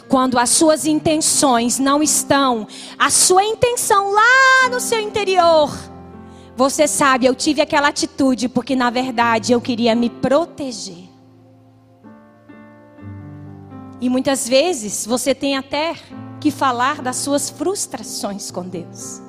[0.09, 2.67] Quando as suas intenções não estão,
[2.99, 5.73] a sua intenção lá no seu interior,
[6.57, 11.09] você sabe, eu tive aquela atitude porque na verdade eu queria me proteger.
[14.01, 15.95] E muitas vezes você tem até
[16.41, 19.21] que falar das suas frustrações com Deus.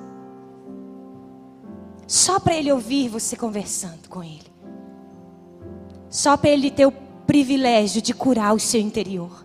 [2.05, 4.55] Só para ele ouvir você conversando com ele.
[6.09, 6.92] Só para ele ter o
[7.26, 9.44] privilégio de curar o seu interior.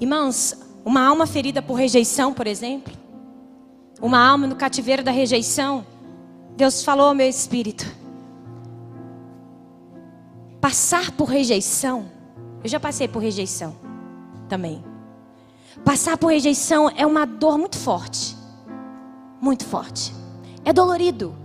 [0.00, 2.92] Irmãos, uma alma ferida por rejeição, por exemplo,
[4.00, 5.86] uma alma no cativeiro da rejeição,
[6.56, 7.86] Deus falou ao meu espírito:
[10.60, 12.06] passar por rejeição,
[12.62, 13.76] eu já passei por rejeição
[14.48, 14.84] também.
[15.84, 18.36] Passar por rejeição é uma dor muito forte,
[19.40, 20.14] muito forte,
[20.64, 21.43] é dolorido.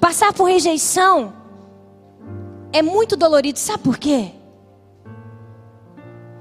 [0.00, 1.32] Passar por rejeição
[2.72, 3.58] é muito dolorido.
[3.58, 4.32] Sabe por quê?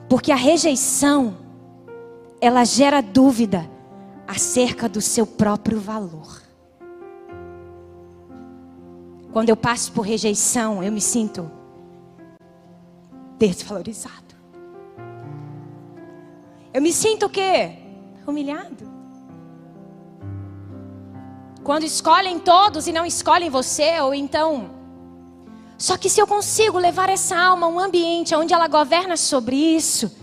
[0.09, 1.37] Porque a rejeição
[2.39, 3.69] ela gera dúvida
[4.27, 6.41] acerca do seu próprio valor.
[9.31, 11.49] Quando eu passo por rejeição, eu me sinto
[13.39, 14.35] desvalorizado.
[16.73, 17.77] Eu me sinto o quê?
[18.27, 18.92] Humilhado.
[21.63, 24.83] Quando escolhem todos e não escolhem você, ou então
[25.77, 29.55] só que se eu consigo levar essa alma a um ambiente onde ela governa sobre
[29.55, 30.15] isso,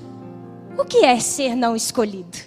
[0.79, 2.39] o que é ser não escolhido?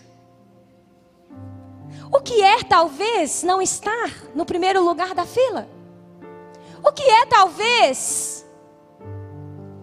[2.11, 5.67] O que é talvez não estar no primeiro lugar da fila?
[6.83, 8.43] O que é talvez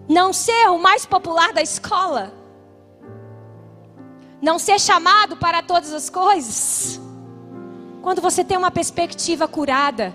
[0.09, 2.33] não ser o mais popular da escola?
[4.41, 6.99] Não ser chamado para todas as coisas?
[8.01, 10.13] Quando você tem uma perspectiva curada,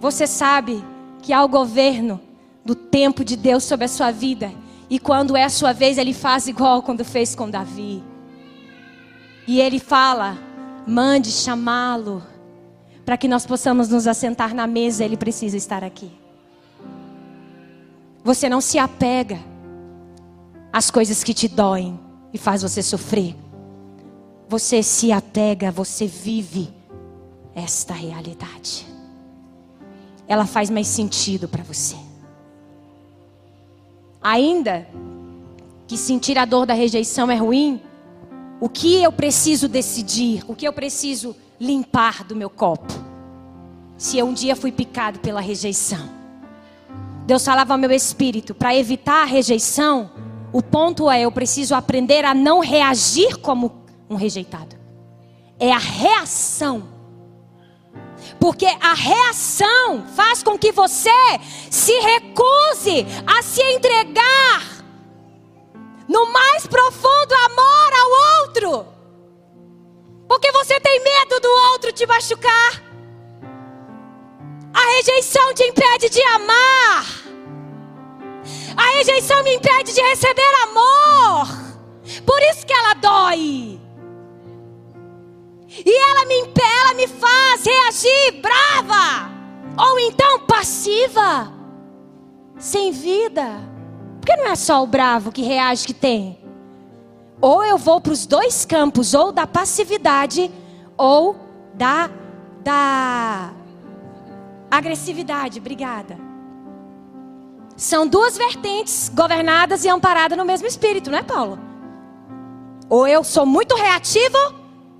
[0.00, 0.82] você sabe
[1.20, 2.20] que há o governo
[2.64, 4.50] do tempo de Deus sobre a sua vida.
[4.88, 8.02] E quando é a sua vez, ele faz igual quando fez com Davi.
[9.46, 10.38] E ele fala:
[10.86, 12.22] mande chamá-lo,
[13.04, 16.10] para que nós possamos nos assentar na mesa, ele precisa estar aqui.
[18.24, 19.38] Você não se apega
[20.72, 21.98] às coisas que te doem
[22.32, 23.34] e faz você sofrer.
[24.48, 26.72] Você se apega, você vive
[27.54, 28.88] esta realidade
[30.28, 31.96] ela faz mais sentido para você.
[34.20, 34.86] Ainda
[35.86, 37.80] que sentir a dor da rejeição é ruim,
[38.60, 42.92] o que eu preciso decidir, o que eu preciso limpar do meu copo?
[43.96, 46.18] Se eu um dia fui picado pela rejeição.
[47.26, 50.10] Deus falava ao meu espírito, para evitar a rejeição,
[50.52, 53.70] o ponto é eu preciso aprender a não reagir como
[54.08, 54.76] um rejeitado.
[55.58, 56.98] É a reação
[58.38, 61.10] porque a reação faz com que você
[61.70, 64.62] se recuse a se entregar
[66.08, 68.86] no mais profundo amor ao outro.
[70.28, 72.82] Porque você tem medo do outro te machucar.
[74.72, 77.06] A rejeição te impede de amar.
[78.76, 81.48] A rejeição me impede de receber amor.
[82.24, 83.77] Por isso que ela dói.
[85.84, 89.30] E ela me, ela me faz reagir brava.
[89.76, 91.52] Ou então passiva.
[92.58, 93.60] Sem vida.
[94.20, 96.38] Porque não é só o bravo que reage que tem.
[97.40, 100.50] Ou eu vou para os dois campos, ou da passividade,
[100.96, 101.36] ou
[101.74, 102.10] da,
[102.62, 103.52] da
[104.70, 105.60] agressividade.
[105.60, 106.18] Obrigada.
[107.76, 111.58] São duas vertentes governadas e amparadas no mesmo espírito, não é, Paulo?
[112.88, 114.36] Ou eu sou muito reativo,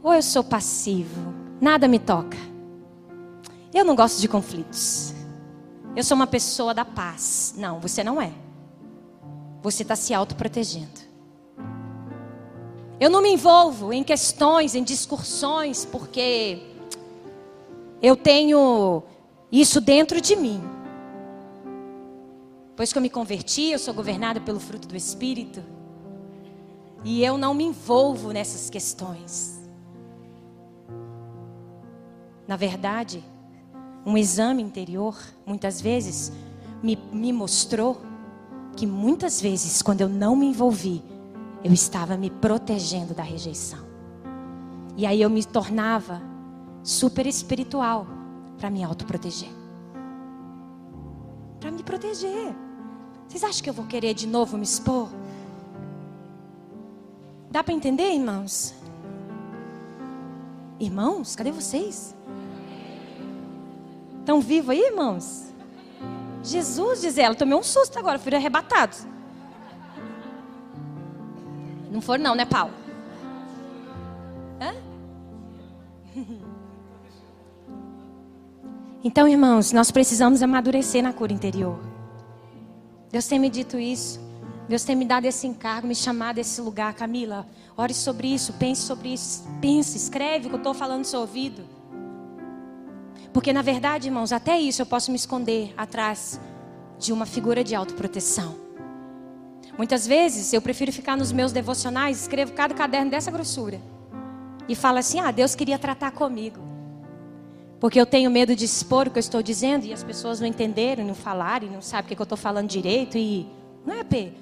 [0.03, 1.35] ou eu sou passivo.
[1.61, 2.39] Nada me toca.
[3.73, 5.13] Eu não gosto de conflitos.
[5.95, 7.55] Eu sou uma pessoa da paz.
[7.57, 8.33] Não, você não é.
[9.63, 11.09] Você está se autoprotegendo.
[13.01, 16.63] Eu não me envolvo em questões, em discussões, porque
[18.03, 19.03] eu tenho
[19.51, 20.61] isso dentro de mim.
[22.71, 25.63] Depois que eu me converti, eu sou governada pelo fruto do Espírito.
[27.05, 29.58] E eu não me envolvo nessas questões.
[32.49, 33.23] Na verdade,
[34.07, 35.15] um exame interior,
[35.47, 36.33] muitas vezes,
[36.83, 38.01] me, me mostrou
[38.75, 41.05] que muitas vezes, quando eu não me envolvi,
[41.63, 43.81] eu estava me protegendo da rejeição.
[44.97, 46.23] E aí eu me tornava
[46.83, 48.07] super espiritual
[48.57, 49.51] para me autoproteger.
[51.61, 52.55] Para me proteger.
[53.29, 55.11] Vocês acham que eu vou querer de novo me expor?
[57.51, 58.75] Dá para entender, irmãos?
[60.81, 62.17] Irmãos, cadê vocês?
[64.29, 65.55] Estão vivos aí, irmãos?
[66.45, 68.95] Jesus, diz ela, tomei um susto agora, fui arrebatado.
[71.91, 72.75] Não for não, né, Paulo?
[74.61, 74.75] Hã?
[79.03, 81.79] Então, irmãos, nós precisamos amadurecer na cura interior.
[83.11, 84.21] Deus tem me dito isso.
[84.69, 86.93] Deus tem me dado esse encargo, me chamado a esse lugar.
[86.93, 89.45] Camila, ore sobre isso, pense sobre isso.
[89.61, 91.78] Pense, escreve o que eu estou falando no seu ouvido.
[93.39, 96.41] Porque, na verdade, irmãos, até isso eu posso me esconder atrás
[96.99, 98.57] de uma figura de autoproteção.
[99.79, 103.81] Muitas vezes eu prefiro ficar nos meus devocionais, escrevo cada caderno dessa grossura.
[104.69, 106.59] E falo assim: ah, Deus queria tratar comigo.
[107.79, 110.47] Porque eu tenho medo de expor o que eu estou dizendo e as pessoas não
[110.49, 113.17] entenderem, não falarem, não sabem o que eu estou falando direito.
[113.17, 113.47] E
[113.87, 114.33] não é P.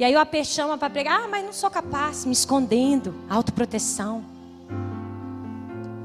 [0.00, 4.24] E aí o AP chama para pregar: ah, mas não sou capaz, me escondendo, autoproteção.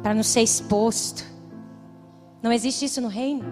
[0.03, 1.36] Para não ser exposto.
[2.41, 3.45] Não existe isso no reino.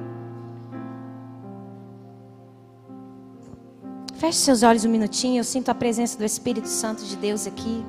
[4.16, 7.86] Feche seus olhos um minutinho, eu sinto a presença do Espírito Santo de Deus aqui.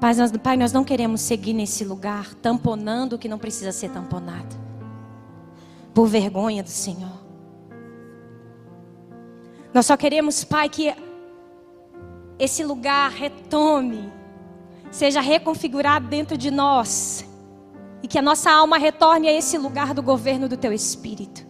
[0.00, 3.90] Pai nós, Pai, nós não queremos seguir nesse lugar tamponando o que não precisa ser
[3.90, 4.56] tamponado.
[5.94, 7.22] Por vergonha do Senhor.
[9.72, 10.92] Nós só queremos, Pai, que
[12.38, 14.12] esse lugar retome,
[14.90, 17.24] seja reconfigurado dentro de nós.
[18.02, 21.46] E que a nossa alma retorne a esse lugar do governo do Teu Espírito.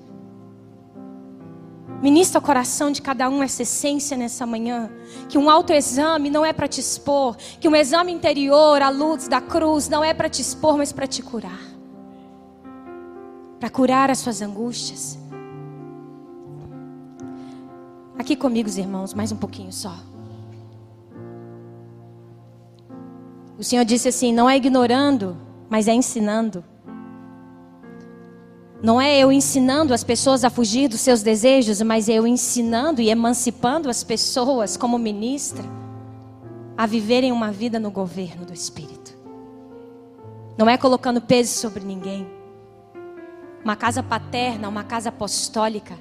[2.03, 4.90] Ministra o coração de cada um essa essência nessa manhã.
[5.28, 7.36] Que um autoexame não é para te expor.
[7.61, 11.07] Que um exame interior, a luz da cruz, não é para te expor, mas para
[11.07, 11.61] te curar.
[13.61, 15.16] Para curar as suas angústias.
[18.18, 19.94] Aqui comigo, os irmãos, mais um pouquinho só.
[23.57, 25.36] O Senhor disse assim: não é ignorando,
[25.73, 26.62] mas é ensinando.
[28.83, 33.09] Não é eu ensinando as pessoas a fugir dos seus desejos, mas eu ensinando e
[33.09, 35.64] emancipando as pessoas como ministra
[36.77, 39.16] a viverem uma vida no governo do Espírito.
[40.59, 42.31] Não é colocando peso sobre ninguém.
[43.64, 45.99] Uma casa paterna, uma casa apostólica,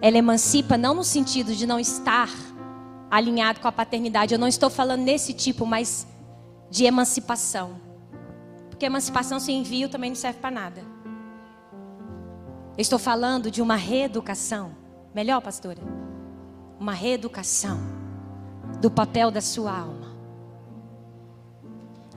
[0.00, 2.30] ela emancipa não no sentido de não estar
[3.10, 4.32] alinhado com a paternidade.
[4.32, 6.06] Eu não estou falando nesse tipo, mas
[6.70, 7.87] de emancipação.
[8.78, 10.82] Porque emancipação sem envio também não serve para nada.
[12.76, 14.70] Eu estou falando de uma reeducação.
[15.12, 15.80] Melhor, pastora?
[16.78, 17.76] Uma reeducação
[18.80, 20.16] do papel da sua alma.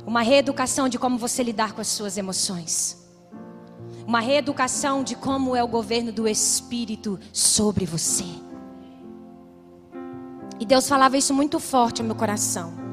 [0.06, 3.10] Uma reeducação de como você lidar com as suas emoções.
[4.06, 8.26] Uma reeducação de como é o governo do Espírito sobre você.
[10.60, 12.91] E Deus falava isso muito forte no meu coração.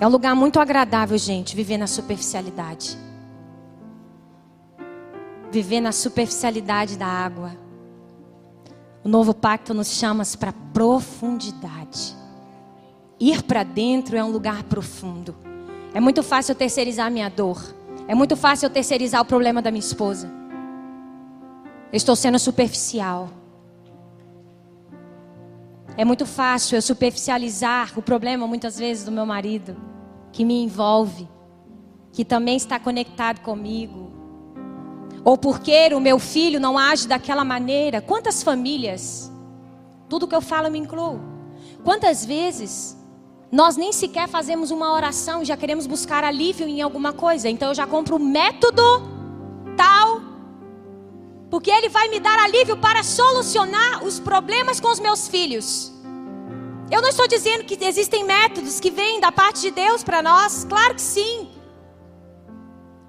[0.00, 2.98] É um lugar muito agradável, gente, viver na superficialidade.
[5.54, 7.52] viver na superficialidade da água.
[9.04, 12.16] O novo pacto nos chama para profundidade.
[13.20, 15.32] Ir para dentro é um lugar profundo.
[15.94, 17.62] É muito fácil eu terceirizar a minha dor.
[18.08, 20.28] É muito fácil eu terceirizar o problema da minha esposa.
[21.92, 23.30] Eu estou sendo superficial.
[25.96, 29.76] É muito fácil eu superficializar o problema, muitas vezes, do meu marido,
[30.32, 31.28] que me envolve,
[32.12, 34.12] que também está conectado comigo.
[35.24, 38.00] Ou porque o meu filho não age daquela maneira.
[38.00, 39.32] Quantas famílias,
[40.08, 41.20] tudo que eu falo me incluo.
[41.84, 42.96] Quantas vezes
[43.50, 47.48] nós nem sequer fazemos uma oração e já queremos buscar alívio em alguma coisa.
[47.48, 48.82] Então eu já compro o método
[49.76, 50.20] tal,
[51.54, 55.92] porque ele vai me dar alívio para solucionar os problemas com os meus filhos.
[56.90, 60.66] Eu não estou dizendo que existem métodos que vêm da parte de Deus para nós,
[60.68, 61.48] claro que sim.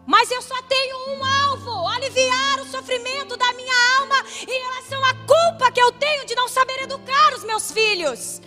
[0.06, 5.14] Mas eu só tenho um alvo: aliviar o sofrimento da minha alma em relação à
[5.26, 8.44] culpa que eu tenho de não saber educar os meus filhos.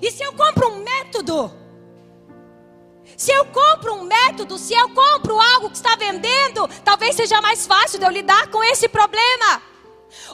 [0.00, 1.52] E se eu compro um método,
[3.18, 7.66] se eu compro um método, se eu compro algo que está vendendo, talvez seja mais
[7.66, 9.60] fácil de eu lidar com esse problema.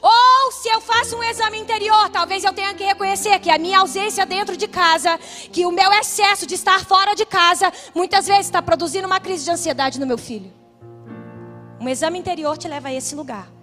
[0.03, 3.79] Ou se eu faço um exame interior, talvez eu tenha que reconhecer que a minha
[3.79, 5.19] ausência dentro de casa,
[5.51, 9.47] que o meu excesso de estar fora de casa, muitas vezes está produzindo uma crise
[9.47, 10.53] de ansiedade no meu filho.
[11.81, 13.55] Um exame interior te leva a esse lugar.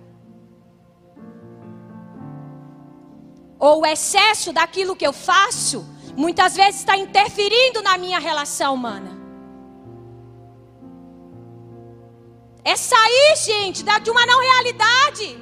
[3.61, 5.85] ou o excesso daquilo que eu faço,
[6.15, 9.19] muitas vezes está interferindo na minha relação humana.
[12.63, 15.37] É sair, gente, de uma não realidade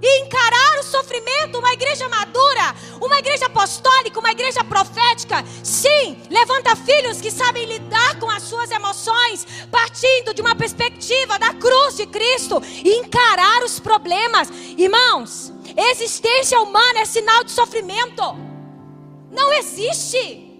[0.00, 1.58] e encarar o sofrimento.
[1.58, 5.44] Uma igreja madura, uma igreja apostólica, uma igreja profética.
[5.64, 11.52] Sim, levanta filhos que sabem lidar com as suas emoções, partindo de uma perspectiva da
[11.54, 14.48] cruz de Cristo e encarar os problemas.
[14.76, 18.53] Irmãos, Existência humana é sinal de sofrimento.
[19.34, 20.50] Não existe.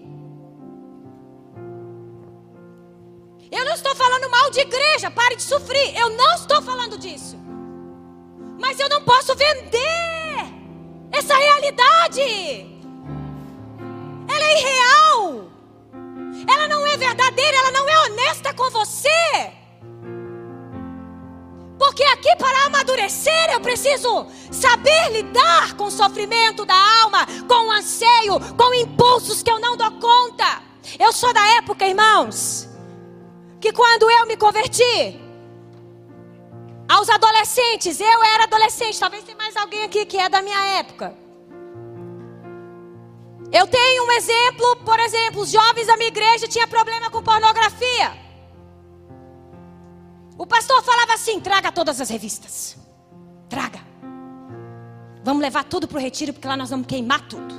[3.51, 5.97] Eu não estou falando mal de igreja, pare de sofrer.
[5.97, 7.37] Eu não estou falando disso.
[8.59, 10.35] Mas eu não posso vender
[11.11, 12.21] essa realidade.
[14.27, 15.45] Ela é irreal.
[16.47, 19.09] Ela não é verdadeira, ela não é honesta com você.
[21.95, 27.71] Porque aqui para amadurecer eu preciso saber lidar com o sofrimento da alma, com o
[27.71, 30.61] anseio, com impulsos que eu não dou conta.
[30.99, 32.67] Eu sou da época, irmãos,
[33.61, 35.21] que quando eu me converti,
[36.89, 41.15] aos adolescentes, eu era adolescente, talvez tenha mais alguém aqui que é da minha época.
[43.53, 48.24] Eu tenho um exemplo, por exemplo, os jovens da minha igreja tinham problema com pornografia.
[50.37, 52.77] O pastor falava assim: traga todas as revistas.
[53.49, 53.79] Traga.
[55.23, 57.55] Vamos levar tudo para o retiro, porque lá nós vamos queimar tudo.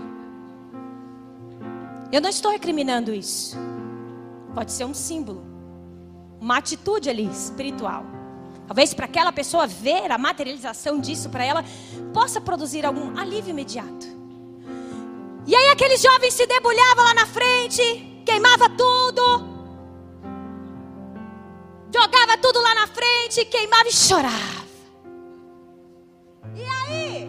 [2.13, 3.57] Eu não estou recriminando isso.
[4.55, 5.45] Pode ser um símbolo,
[6.41, 8.05] uma atitude ali espiritual.
[8.67, 11.65] Talvez para aquela pessoa ver a materialização disso para ela
[12.13, 14.07] possa produzir algum alívio imediato.
[15.47, 19.56] E aí aqueles jovens se debulhavam lá na frente, queimava tudo,
[21.97, 24.67] jogava tudo lá na frente, queimava e chorava.
[26.55, 27.29] E aí,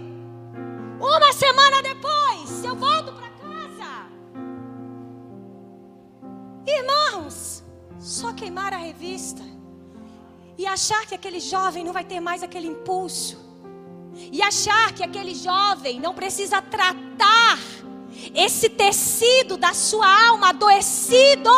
[0.99, 3.91] uma semana depois, eu volto para casa.
[6.65, 7.63] Irmãos,
[7.97, 9.43] só queimar a revista
[10.57, 13.37] e achar que aquele jovem não vai ter mais aquele impulso.
[14.31, 17.59] E achar que aquele jovem não precisa tratar
[18.33, 21.51] esse tecido da sua alma adoecido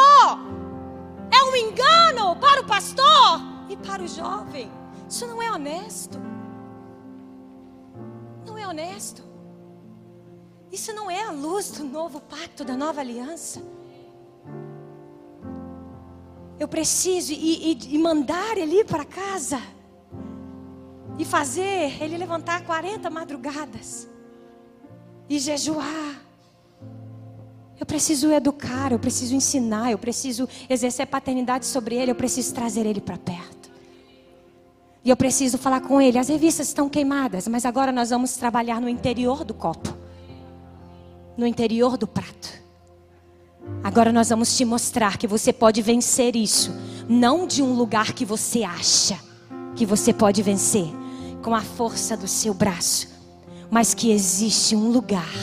[1.32, 4.72] é um engano para o pastor e para o jovem.
[5.08, 6.20] Isso não é honesto.
[8.46, 9.24] Não é honesto.
[10.72, 13.62] Isso não é a luz do novo pacto, da nova aliança.
[16.60, 19.62] Eu preciso ir, ir, ir mandar ele para casa
[21.18, 24.08] e fazer ele levantar 40 madrugadas
[25.28, 26.29] e jejuar
[27.80, 32.86] eu preciso educar, eu preciso ensinar, eu preciso exercer paternidade sobre ele, eu preciso trazer
[32.86, 33.72] ele para perto.
[35.04, 36.18] E eu preciso falar com ele.
[36.18, 39.96] As revistas estão queimadas, mas agora nós vamos trabalhar no interior do copo,
[41.38, 42.60] no interior do prato.
[43.82, 46.76] Agora nós vamos te mostrar que você pode vencer isso,
[47.08, 49.18] não de um lugar que você acha
[49.76, 50.88] que você pode vencer
[51.42, 53.08] com a força do seu braço,
[53.72, 55.34] mas que existe um lugar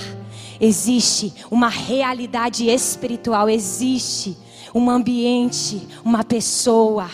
[0.60, 4.36] Existe uma realidade espiritual, existe
[4.74, 7.08] um ambiente, uma pessoa,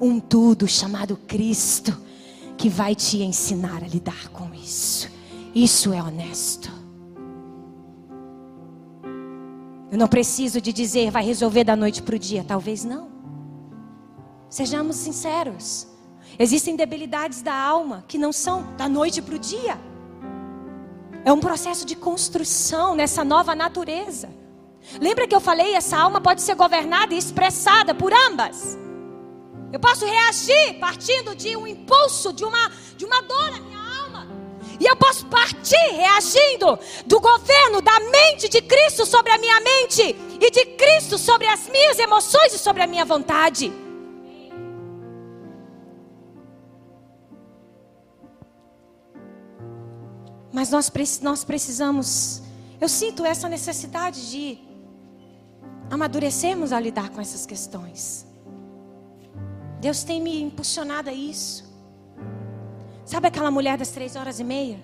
[0.00, 1.96] um tudo chamado Cristo,
[2.56, 5.10] que vai te ensinar a lidar com isso.
[5.54, 6.70] Isso é honesto.
[9.90, 13.08] Eu não preciso de dizer vai resolver da noite para o dia, talvez não.
[14.48, 15.86] Sejamos sinceros.
[16.38, 19.78] Existem debilidades da alma que não são da noite para o dia.
[21.26, 24.28] É um processo de construção nessa nova natureza.
[25.00, 28.78] Lembra que eu falei, essa alma pode ser governada e expressada por ambas.
[29.72, 34.28] Eu posso reagir partindo de um impulso, de uma, de uma dor na minha alma.
[34.78, 40.14] E eu posso partir reagindo do governo da mente de Cristo sobre a minha mente
[40.40, 43.72] e de Cristo sobre as minhas emoções e sobre a minha vontade.
[50.56, 50.90] Mas nós,
[51.20, 52.42] nós precisamos,
[52.80, 54.58] eu sinto essa necessidade de
[55.90, 58.26] amadurecermos a lidar com essas questões.
[59.82, 61.70] Deus tem me impulsionado a isso.
[63.04, 64.78] Sabe aquela mulher das três horas e meia?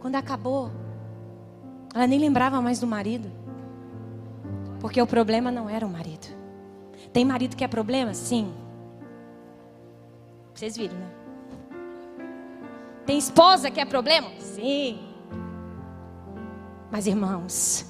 [0.00, 0.70] Quando acabou,
[1.94, 3.30] ela nem lembrava mais do marido.
[4.80, 6.26] Porque o problema não era o marido.
[7.12, 8.14] Tem marido que é problema?
[8.14, 8.50] Sim.
[10.54, 11.21] Vocês viram, né?
[13.04, 14.30] Tem esposa que é problema?
[14.38, 14.98] Sim.
[16.90, 17.86] Mas irmãos,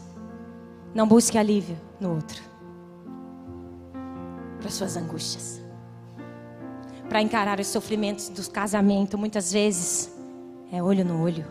[0.94, 2.40] não busque alívio no outro.
[4.60, 5.60] Para suas angústias.
[7.08, 10.10] Para encarar os sofrimentos do casamento, muitas vezes
[10.72, 11.44] é olho no olho.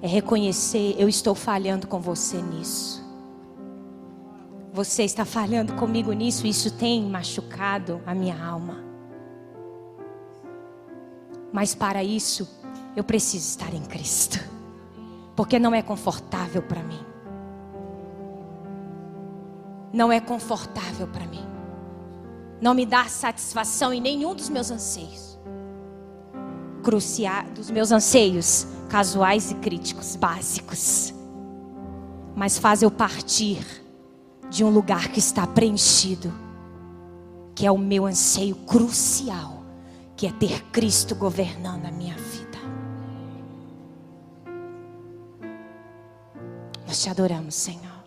[0.00, 3.00] É reconhecer, eu estou falhando com você nisso.
[4.72, 8.91] Você está falhando comigo nisso, isso tem machucado a minha alma.
[11.52, 12.48] Mas para isso,
[12.96, 14.40] eu preciso estar em Cristo.
[15.36, 17.00] Porque não é confortável para mim.
[19.92, 21.44] Não é confortável para mim.
[22.60, 25.38] Não me dá satisfação em nenhum dos meus anseios.
[26.82, 31.12] Cruciar dos meus anseios casuais e críticos básicos.
[32.34, 33.64] Mas faz eu partir
[34.48, 36.32] de um lugar que está preenchido,
[37.54, 39.61] que é o meu anseio crucial
[40.16, 42.58] que é ter Cristo governando a minha vida.
[46.86, 48.04] Nós te adoramos, Senhor.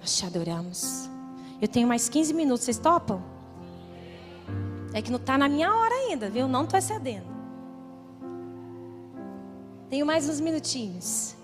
[0.00, 1.08] Nós te adoramos.
[1.60, 3.22] Eu tenho mais 15 minutos, vocês topam?
[4.92, 6.48] É que não está na minha hora ainda, viu?
[6.48, 7.26] Não estou excedendo.
[9.88, 11.36] Tenho mais uns minutinhos.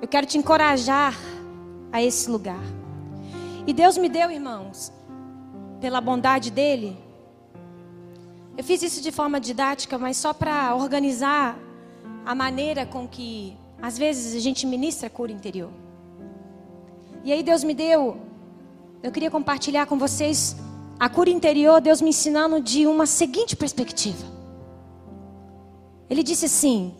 [0.00, 1.14] Eu quero te encorajar
[1.92, 2.62] a esse lugar.
[3.66, 4.92] E Deus me deu, irmãos,
[5.80, 6.96] pela bondade dele.
[8.56, 11.58] Eu fiz isso de forma didática, mas só para organizar
[12.24, 15.70] a maneira com que às vezes a gente ministra a cura interior.
[17.24, 18.20] E aí Deus me deu,
[19.02, 20.56] eu queria compartilhar com vocês
[20.98, 24.26] a cura interior, Deus me ensinando de uma seguinte perspectiva.
[26.10, 26.94] Ele disse assim: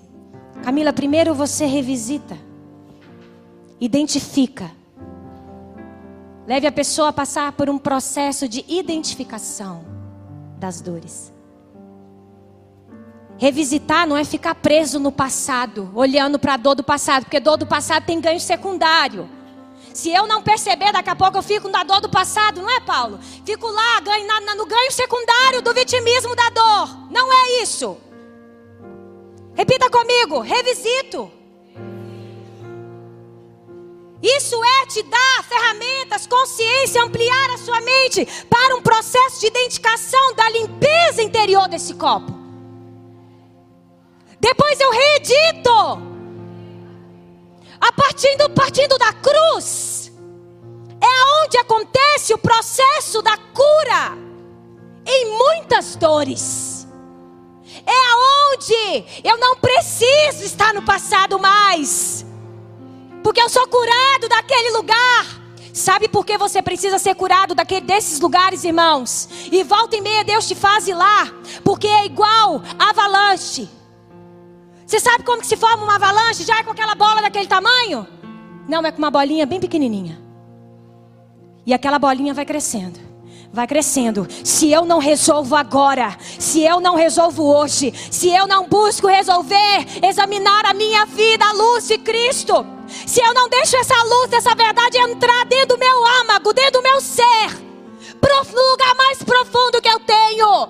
[0.62, 2.38] Camila, primeiro você revisita,
[3.80, 4.70] identifica
[6.48, 9.84] Leve a pessoa a passar por um processo de identificação
[10.58, 11.30] das dores.
[13.36, 17.58] Revisitar não é ficar preso no passado, olhando para a dor do passado, porque dor
[17.58, 19.28] do passado tem ganho secundário.
[19.92, 22.80] Se eu não perceber, daqui a pouco eu fico na dor do passado, não é,
[22.80, 23.20] Paulo?
[23.44, 24.26] Fico lá ganho,
[24.56, 27.10] no ganho secundário do vitimismo da dor.
[27.10, 27.98] Não é isso.
[29.54, 31.37] Repita comigo: revisito.
[34.22, 40.34] Isso é te dar ferramentas, consciência, ampliar a sua mente para um processo de identificação
[40.34, 42.32] da limpeza interior desse copo.
[44.40, 46.08] Depois eu reedito.
[47.80, 50.10] A partindo, partindo da cruz,
[51.00, 54.18] é onde acontece o processo da cura
[55.06, 56.88] em muitas dores.
[57.86, 62.26] É onde eu não preciso estar no passado mais
[63.22, 65.38] porque eu sou curado daquele lugar.
[65.72, 69.28] Sabe por que você precisa ser curado daquele, desses lugares, irmãos?
[69.52, 71.26] E volta e meia Deus te faz ir lá,
[71.62, 73.68] porque é igual avalanche.
[74.84, 76.44] Você sabe como que se forma uma avalanche?
[76.44, 78.06] Já é com aquela bola daquele tamanho?
[78.68, 80.20] Não, é com uma bolinha bem pequenininha.
[81.64, 83.07] E aquela bolinha vai crescendo
[83.52, 84.26] vai crescendo.
[84.44, 89.86] Se eu não resolvo agora, se eu não resolvo hoje, se eu não busco resolver,
[90.02, 92.66] examinar a minha vida à luz de Cristo,
[93.06, 96.82] se eu não deixo essa luz, essa verdade entrar dentro do meu âmago, dentro do
[96.82, 97.68] meu ser,
[98.54, 100.68] no lugar mais profundo que eu tenho.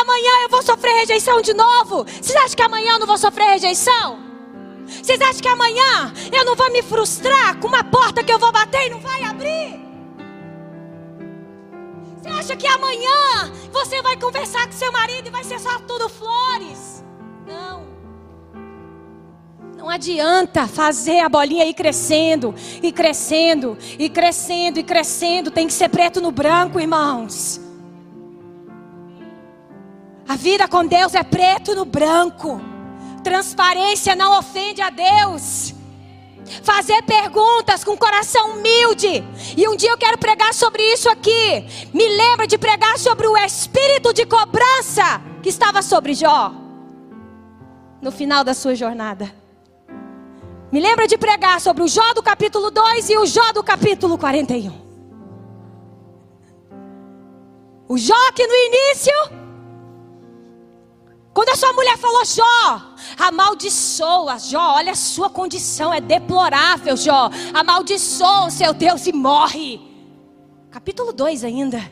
[0.00, 2.04] Amanhã eu vou sofrer rejeição de novo.
[2.20, 4.18] Você acha que amanhã eu não vou sofrer rejeição?
[4.86, 8.52] Vocês acham que amanhã eu não vou me frustrar com uma porta que eu vou
[8.52, 9.83] bater e não vai abrir?
[12.38, 17.04] Acha que amanhã você vai conversar com seu marido e vai ser só tudo flores?
[17.46, 17.84] Não.
[19.76, 25.50] Não adianta fazer a bolinha ir crescendo, e crescendo, e crescendo, e crescendo.
[25.50, 27.60] Tem que ser preto no branco, irmãos.
[30.26, 32.60] A vida com Deus é preto no branco.
[33.22, 35.74] Transparência não ofende a Deus.
[36.62, 39.24] Fazer perguntas com coração humilde.
[39.56, 41.66] E um dia eu quero pregar sobre isso aqui.
[41.92, 46.52] Me lembra de pregar sobre o espírito de cobrança que estava sobre Jó.
[48.00, 49.32] No final da sua jornada.
[50.70, 54.18] Me lembra de pregar sobre o Jó do capítulo 2 e o Jó do capítulo
[54.18, 54.72] 41.
[57.86, 59.43] O Jó que no início
[61.34, 67.28] quando a sua mulher falou, Jó, amaldiçoa, Jó, olha a sua condição, é deplorável, Jó.
[67.52, 69.80] Amaldiçoa o seu Deus e morre.
[70.70, 71.82] Capítulo 2 ainda.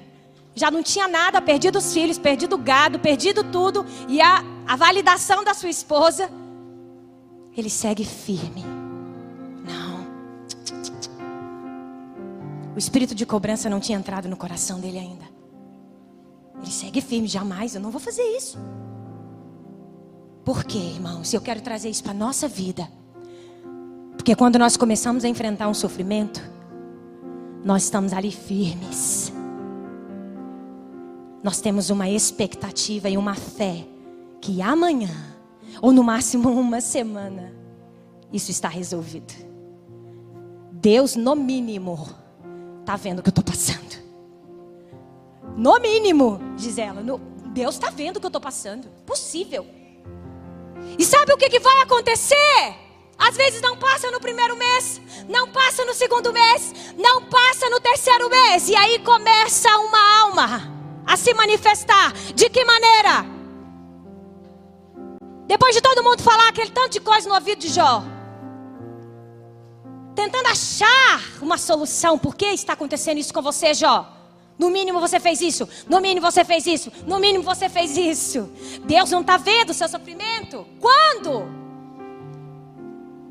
[0.55, 3.85] Já não tinha nada, perdido os filhos, perdido o gado, perdido tudo.
[4.07, 6.31] E a, a validação da sua esposa.
[7.57, 8.65] Ele segue firme.
[9.65, 10.07] Não.
[12.77, 15.25] O espírito de cobrança não tinha entrado no coração dele ainda.
[16.63, 18.57] Ele segue firme, jamais, eu não vou fazer isso.
[20.45, 21.33] Por quê, irmãos?
[21.33, 22.89] Eu quero trazer isso para a nossa vida.
[24.17, 26.41] Porque quando nós começamos a enfrentar um sofrimento,
[27.65, 29.33] nós estamos ali firmes.
[31.43, 33.85] Nós temos uma expectativa e uma fé
[34.41, 35.11] que amanhã,
[35.81, 37.53] ou no máximo uma semana,
[38.33, 39.33] isso está resolvido.
[40.73, 42.09] Deus, no mínimo,
[42.81, 44.03] está vendo o que eu estou passando.
[45.57, 47.19] No mínimo, diz ela, no,
[47.53, 48.89] Deus está vendo o que eu estou passando.
[49.07, 49.82] Possível.
[50.99, 52.75] E sabe o que, que vai acontecer?
[53.19, 57.81] Às vezes não passa no primeiro mês, não passa no segundo mês, não passa no
[57.81, 58.69] terceiro mês.
[58.69, 60.73] E aí começa uma alma
[61.07, 62.13] a se manifestar.
[62.35, 63.25] De que maneira?
[65.47, 68.03] Depois de todo mundo falar aquele tanto de coisa no ouvido de Jó,
[70.15, 74.22] tentando achar uma solução, por que está acontecendo isso com você, Jó?
[74.59, 75.69] No mínimo você fez isso.
[75.89, 76.93] No mínimo você fez isso.
[77.07, 78.51] No mínimo você fez isso.
[78.85, 80.67] Deus não está vendo o seu sofrimento.
[80.81, 81.47] Quando?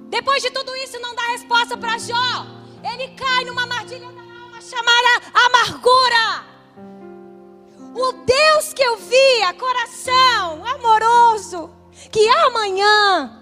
[0.10, 2.46] Depois de tudo isso, não dá resposta para Jó.
[2.84, 6.52] Ele cai numa armadilha da alma chamada amargura.
[7.96, 11.70] O Deus que eu via, coração amoroso,
[12.12, 13.42] que amanhã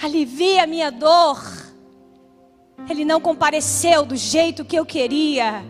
[0.00, 1.42] alivia a minha dor.
[2.88, 5.64] Ele não compareceu do jeito que eu queria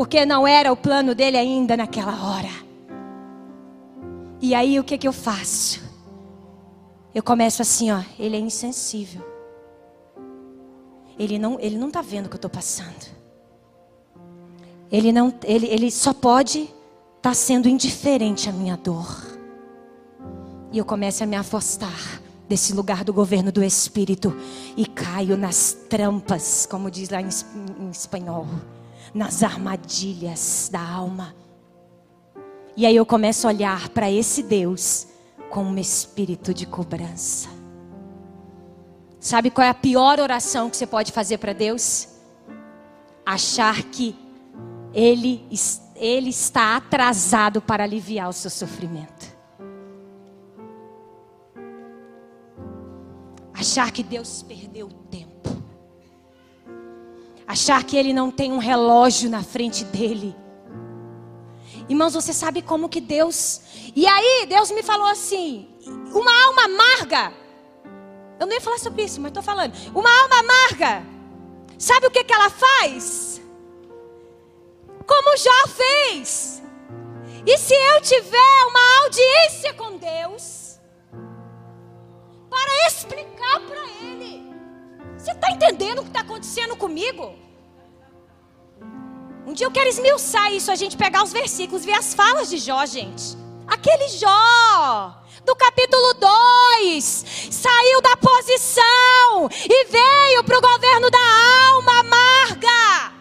[0.00, 2.48] porque não era o plano dele ainda naquela hora.
[4.40, 5.78] E aí o que, que eu faço?
[7.14, 9.22] Eu começo assim, ó, ele é insensível.
[11.18, 13.14] Ele não, ele não está vendo o que eu estou passando.
[14.90, 16.72] Ele não, ele, ele só pode estar
[17.20, 19.38] tá sendo indiferente à minha dor.
[20.72, 24.34] E eu começo a me afastar desse lugar do governo do Espírito
[24.78, 27.28] e caio nas trampas, como diz lá em,
[27.78, 28.46] em espanhol
[29.14, 31.34] nas armadilhas da alma.
[32.76, 35.06] E aí eu começo a olhar para esse Deus
[35.50, 37.48] com um espírito de cobrança.
[39.18, 42.08] Sabe qual é a pior oração que você pode fazer para Deus?
[43.26, 44.16] Achar que
[44.94, 45.46] ele,
[45.94, 49.30] ele está atrasado para aliviar o seu sofrimento.
[53.52, 55.29] Achar que Deus perdeu o tempo
[57.50, 60.36] achar que ele não tem um relógio na frente dele.
[61.88, 63.60] Irmãos, você sabe como que Deus.
[63.96, 65.68] E aí, Deus me falou assim:
[66.14, 67.32] uma alma amarga.
[68.38, 69.74] Eu não ia falar sobre isso, mas estou falando.
[69.94, 71.04] Uma alma amarga.
[71.76, 73.42] Sabe o que, que ela faz?
[75.06, 76.62] Como Jó fez.
[77.44, 80.78] E se eu tiver uma audiência com Deus,
[82.48, 84.19] para explicar para Ele
[85.20, 87.34] você está entendendo o que está acontecendo comigo?
[89.46, 92.56] Um dia eu quero esmiuçar isso, a gente pegar os versículos, ver as falas de
[92.56, 93.36] Jó, gente.
[93.66, 101.18] Aquele Jó, do capítulo 2, saiu da posição e veio para o governo da
[101.74, 103.12] alma amarga.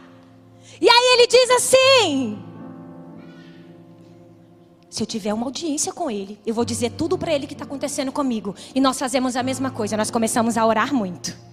[0.80, 2.42] E aí ele diz assim:
[4.90, 7.66] se eu tiver uma audiência com ele, eu vou dizer tudo para ele que está
[7.66, 8.56] acontecendo comigo.
[8.74, 11.50] E nós fazemos a mesma coisa, nós começamos a orar muito.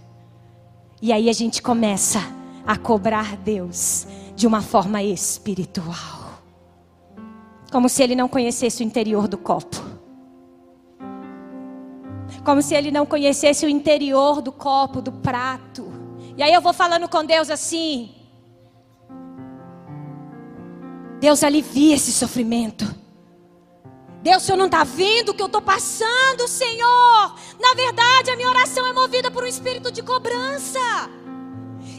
[1.00, 2.20] E aí a gente começa
[2.66, 6.40] a cobrar Deus de uma forma espiritual.
[7.70, 9.96] Como se ele não conhecesse o interior do copo.
[12.46, 15.92] como se ele não conhecesse o interior do copo, do prato.
[16.36, 18.14] E aí eu vou falando com Deus assim:
[21.18, 22.94] Deus alivia esse sofrimento.
[24.26, 27.34] Deus, o Senhor não está vendo o que eu estou passando, Senhor.
[27.60, 30.80] Na verdade, a minha oração é movida por um espírito de cobrança.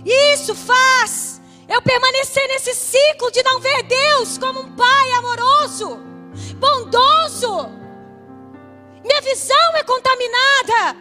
[0.05, 5.99] Isso faz eu permanecer nesse ciclo de não ver Deus como um Pai amoroso,
[6.59, 7.69] bondoso.
[9.05, 10.99] Minha visão é contaminada.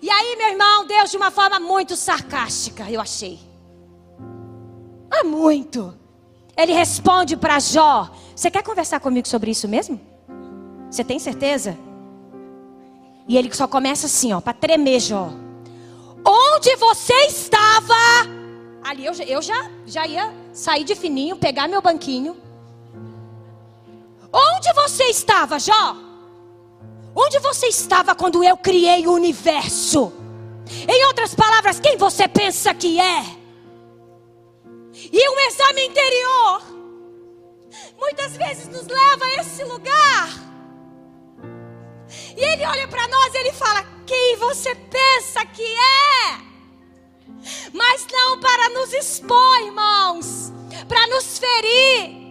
[0.00, 3.38] E aí, meu irmão, Deus, de uma forma muito sarcástica, eu achei.
[5.10, 5.94] Ah, muito.
[6.56, 10.13] Ele responde para Jó: Você quer conversar comigo sobre isso mesmo?
[10.94, 11.76] Você tem certeza?
[13.26, 15.28] E ele só começa assim, ó, para tremer Jó.
[16.24, 17.96] Onde você estava?
[18.80, 22.36] Ali eu, eu já, já ia sair de fininho, pegar meu banquinho.
[24.32, 25.96] Onde você estava, Jó?
[27.12, 30.12] Onde você estava quando eu criei o universo?
[30.86, 33.24] Em outras palavras, quem você pensa que é?
[35.12, 36.62] E um exame interior
[37.98, 40.53] muitas vezes nos leva a esse lugar.
[42.36, 46.38] E ele olha para nós e ele fala: Quem você pensa que é?
[47.72, 50.52] Mas não para nos expor, irmãos,
[50.88, 52.24] para nos ferir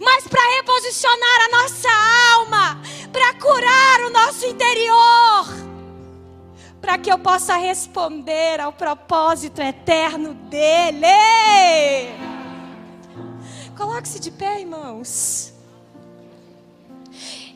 [0.00, 1.88] mas para reposicionar a nossa
[2.34, 2.82] alma,
[3.12, 5.46] para curar o nosso interior,
[6.80, 11.06] para que eu possa responder ao propósito eterno dele.
[13.76, 15.53] Coloque-se de pé, irmãos.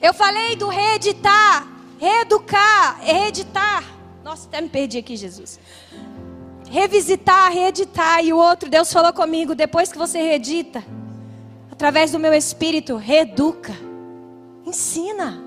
[0.01, 1.67] Eu falei do reeditar,
[1.99, 3.85] reeducar, reeditar.
[4.23, 5.59] Nossa, até me perdi aqui, Jesus.
[6.71, 8.25] Revisitar, reeditar.
[8.25, 10.85] E o outro, Deus falou comigo: depois que você reedita,
[11.71, 13.75] através do meu espírito, reeduca,
[14.65, 15.45] ensina.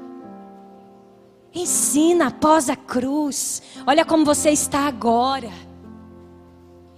[1.53, 3.61] Ensina após a cruz.
[3.85, 5.51] Olha como você está agora.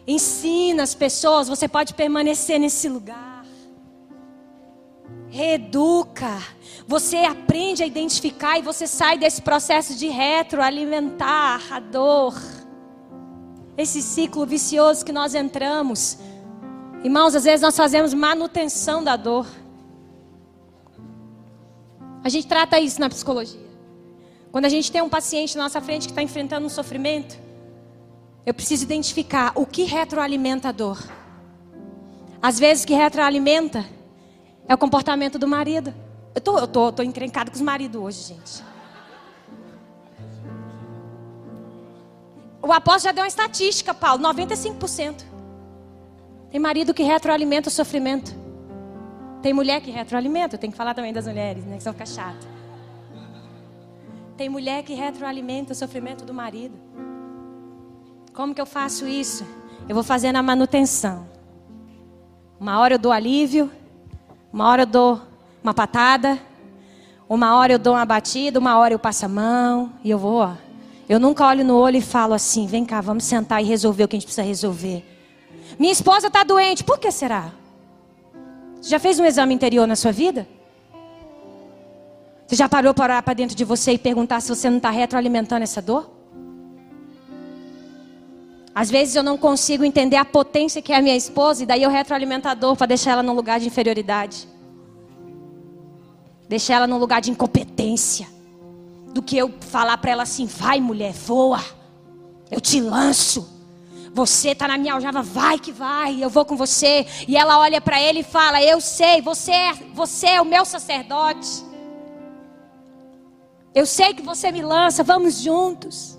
[0.05, 3.32] Ensina as pessoas, você pode permanecer nesse lugar.
[5.33, 6.43] Reeduca.
[6.87, 12.35] Você aprende a identificar e você sai desse processo de retroalimentar a dor.
[13.75, 16.19] Esse ciclo vicioso que nós entramos.
[17.03, 19.47] Irmãos, às vezes nós fazemos manutenção da dor.
[22.23, 23.59] A gente trata isso na psicologia.
[24.51, 27.39] Quando a gente tem um paciente na nossa frente que está enfrentando um sofrimento,
[28.45, 31.03] eu preciso identificar o que retroalimenta a dor.
[32.39, 33.83] Às vezes o que retroalimenta
[34.67, 35.93] é o comportamento do marido.
[36.33, 38.63] Eu tô, eu tô, tô encrencado com os maridos hoje, gente.
[42.61, 45.25] O apóstolo já deu uma estatística, Paulo, 95%.
[46.49, 48.33] Tem marido que retroalimenta o sofrimento.
[49.41, 50.55] Tem mulher que retroalimenta.
[50.55, 51.75] Eu tenho que falar também das mulheres, né?
[51.77, 52.47] Que são ficar chato.
[54.37, 56.75] Tem mulher que retroalimenta o sofrimento do marido.
[58.33, 59.45] Como que eu faço isso?
[59.87, 61.27] Eu vou fazendo a manutenção.
[62.59, 63.69] Uma hora eu dou alívio,
[64.53, 65.19] uma hora eu dou
[65.63, 66.39] uma patada,
[67.27, 70.41] uma hora eu dou uma batida, uma hora eu passo a mão e eu vou,
[70.41, 70.53] ó.
[71.09, 74.07] Eu nunca olho no olho e falo assim: vem cá, vamos sentar e resolver o
[74.07, 75.03] que a gente precisa resolver.
[75.79, 77.51] Minha esposa está doente, por que será?
[78.79, 80.47] Você já fez um exame interior na sua vida?
[82.45, 84.91] Você já parou para orar para dentro de você e perguntar se você não está
[84.91, 86.11] retroalimentando essa dor?
[88.75, 91.83] Às vezes eu não consigo entender a potência que é a minha esposa e daí
[91.83, 94.47] eu retroalimento a dor para deixar ela num lugar de inferioridade.
[96.49, 98.27] Deixar ela num lugar de incompetência.
[99.13, 101.63] Do que eu falar para ela assim: vai mulher, voa.
[102.49, 103.47] Eu te lanço.
[104.11, 107.05] Você está na minha aljava, vai que vai, eu vou com você.
[107.27, 110.65] E ela olha para ele e fala: Eu sei, você é, você é o meu
[110.65, 111.63] sacerdote.
[113.73, 116.12] Eu sei que você me lança, vamos juntos.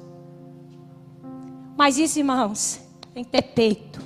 [1.76, 2.80] Mas isso, irmãos,
[3.12, 4.00] tem que ter peito.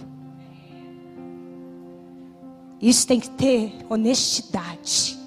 [2.81, 5.19] Isso tem que ter honestidade.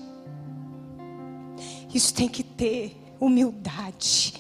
[1.94, 4.34] Isso tem que ter humildade.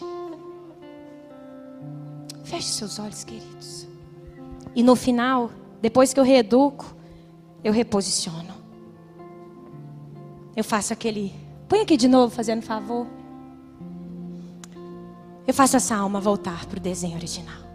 [2.43, 3.87] Feche seus olhos, queridos.
[4.73, 6.95] E no final, depois que eu reeduco,
[7.63, 8.53] eu reposiciono.
[10.55, 11.33] Eu faço aquele.
[11.67, 13.07] Põe aqui de novo, fazendo favor.
[15.45, 17.70] Eu faço essa alma voltar para o desenho original.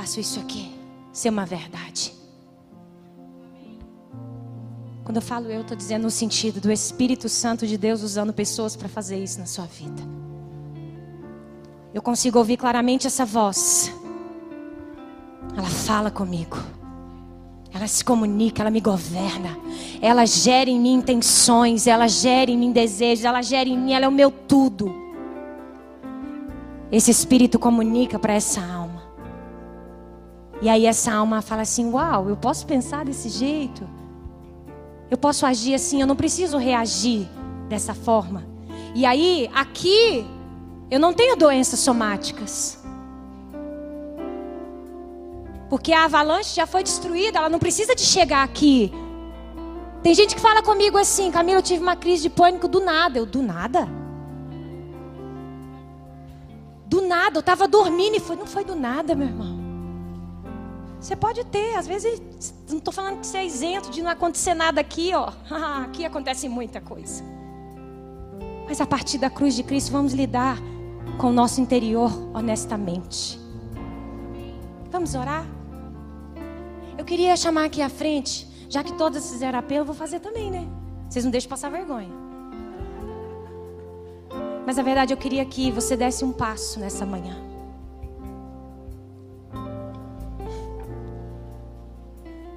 [0.00, 0.72] Faço isso aqui
[1.12, 2.14] ser uma verdade.
[5.04, 8.74] Quando eu falo eu, estou dizendo no sentido do Espírito Santo de Deus usando pessoas
[8.74, 10.02] para fazer isso na sua vida.
[11.92, 13.92] Eu consigo ouvir claramente essa voz.
[15.54, 16.56] Ela fala comigo.
[17.70, 19.58] Ela se comunica, ela me governa.
[20.00, 24.06] Ela gera em mim intenções, ela gera em mim desejos, ela gera em mim, ela
[24.06, 24.94] é o meu tudo.
[26.90, 28.79] Esse espírito comunica para essa alma.
[30.60, 33.88] E aí essa alma fala assim: "Uau, eu posso pensar desse jeito?
[35.10, 37.28] Eu posso agir assim, eu não preciso reagir
[37.68, 38.44] dessa forma".
[38.94, 40.26] E aí, aqui
[40.90, 42.78] eu não tenho doenças somáticas.
[45.68, 48.92] Porque a avalanche já foi destruída, ela não precisa de chegar aqui.
[50.02, 53.18] Tem gente que fala comigo assim, Camila, eu tive uma crise de pânico do nada.
[53.18, 53.88] Eu, do nada?
[56.86, 59.59] Do nada, eu estava dormindo e foi, não foi do nada, meu irmão.
[61.00, 62.20] Você pode ter, às vezes,
[62.68, 65.32] não estou falando que você é isento de não acontecer nada aqui, ó.
[65.82, 67.24] aqui acontece muita coisa.
[68.68, 70.58] Mas a partir da cruz de Cristo, vamos lidar
[71.18, 73.40] com o nosso interior honestamente.
[74.90, 75.46] Vamos orar?
[76.98, 80.68] Eu queria chamar aqui à frente, já que todas fizeram apelo, vou fazer também, né?
[81.08, 82.10] Vocês não deixam passar vergonha.
[84.66, 87.49] Mas a verdade, eu queria que você desse um passo nessa manhã.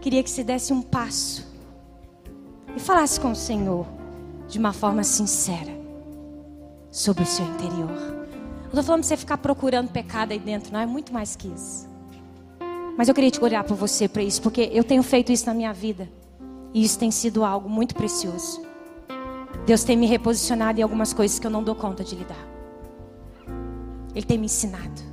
[0.04, 1.48] Queria que você desse um passo
[2.76, 3.88] e falasse com o Senhor
[4.50, 5.72] de uma forma sincera
[6.92, 7.88] sobre o seu interior.
[7.88, 11.48] Não estou falando de você ficar procurando pecado aí dentro, não é muito mais que
[11.48, 11.88] isso.
[12.98, 15.54] Mas eu queria te orar por você para isso, porque eu tenho feito isso na
[15.54, 16.10] minha vida.
[16.74, 18.62] E isso tem sido algo muito precioso.
[19.66, 22.46] Deus tem me reposicionado em algumas coisas que eu não dou conta de lidar.
[24.14, 25.13] Ele tem me ensinado.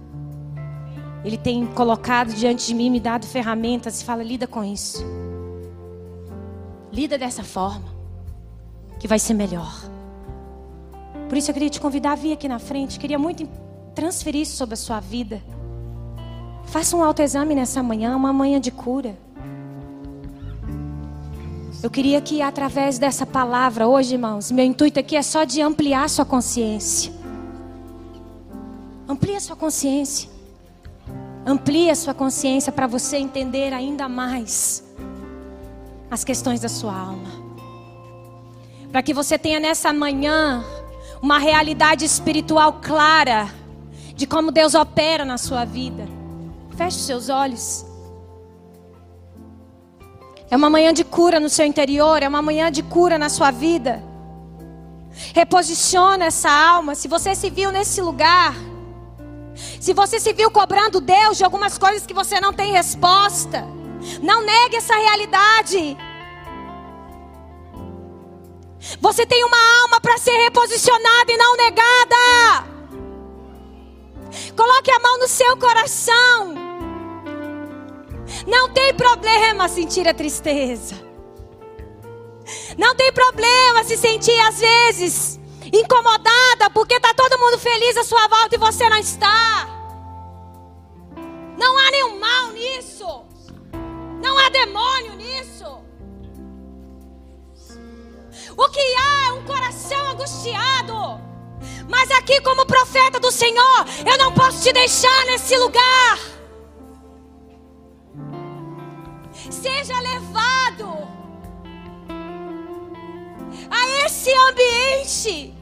[1.25, 5.05] Ele tem colocado diante de mim, me dado ferramentas e fala: lida com isso.
[6.93, 7.85] Lida dessa forma,
[8.99, 9.73] que vai ser melhor.
[11.29, 12.99] Por isso eu queria te convidar a vir aqui na frente.
[12.99, 13.49] Queria muito
[13.95, 15.43] transferir isso sobre a sua vida.
[16.65, 19.17] Faça um autoexame nessa manhã, uma manhã de cura.
[21.83, 26.09] Eu queria que através dessa palavra hoje, irmãos, meu intuito aqui é só de ampliar
[26.09, 27.13] sua consciência.
[29.09, 30.30] Amplie a sua consciência.
[31.45, 34.85] Amplie a sua consciência para você entender ainda mais
[36.11, 37.31] as questões da sua alma.
[38.91, 40.65] Para que você tenha nessa manhã
[41.23, 43.49] uma realidade espiritual clara
[44.15, 46.07] de como Deus opera na sua vida.
[46.77, 47.87] Feche seus olhos.
[50.51, 53.51] É uma manhã de cura no seu interior, é uma manhã de cura na sua
[53.51, 54.03] vida.
[55.33, 56.95] Reposiciona essa alma.
[56.95, 58.55] Se você se viu nesse lugar,
[59.81, 63.67] se você se viu cobrando Deus de algumas coisas que você não tem resposta,
[64.23, 65.97] não negue essa realidade.
[69.01, 72.67] Você tem uma alma para ser reposicionada e não negada.
[74.57, 76.55] Coloque a mão no seu coração.
[78.47, 80.95] Não tem problema sentir a tristeza.
[82.77, 85.40] Não tem problema se sentir às vezes
[85.73, 89.69] incomodada porque está todo mundo feliz à sua volta e você não está.
[91.57, 93.25] Não há nenhum mal nisso.
[94.23, 95.81] Não há demônio nisso.
[98.57, 101.21] O que há é um coração angustiado.
[101.89, 106.19] Mas aqui, como profeta do Senhor, eu não posso te deixar nesse lugar.
[109.51, 111.09] seja levado
[113.71, 115.60] a esse ambiente.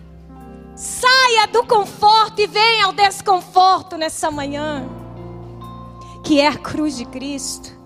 [0.78, 4.88] Saia do conforto e venha ao desconforto nessa manhã,
[6.22, 7.76] que é a cruz de Cristo.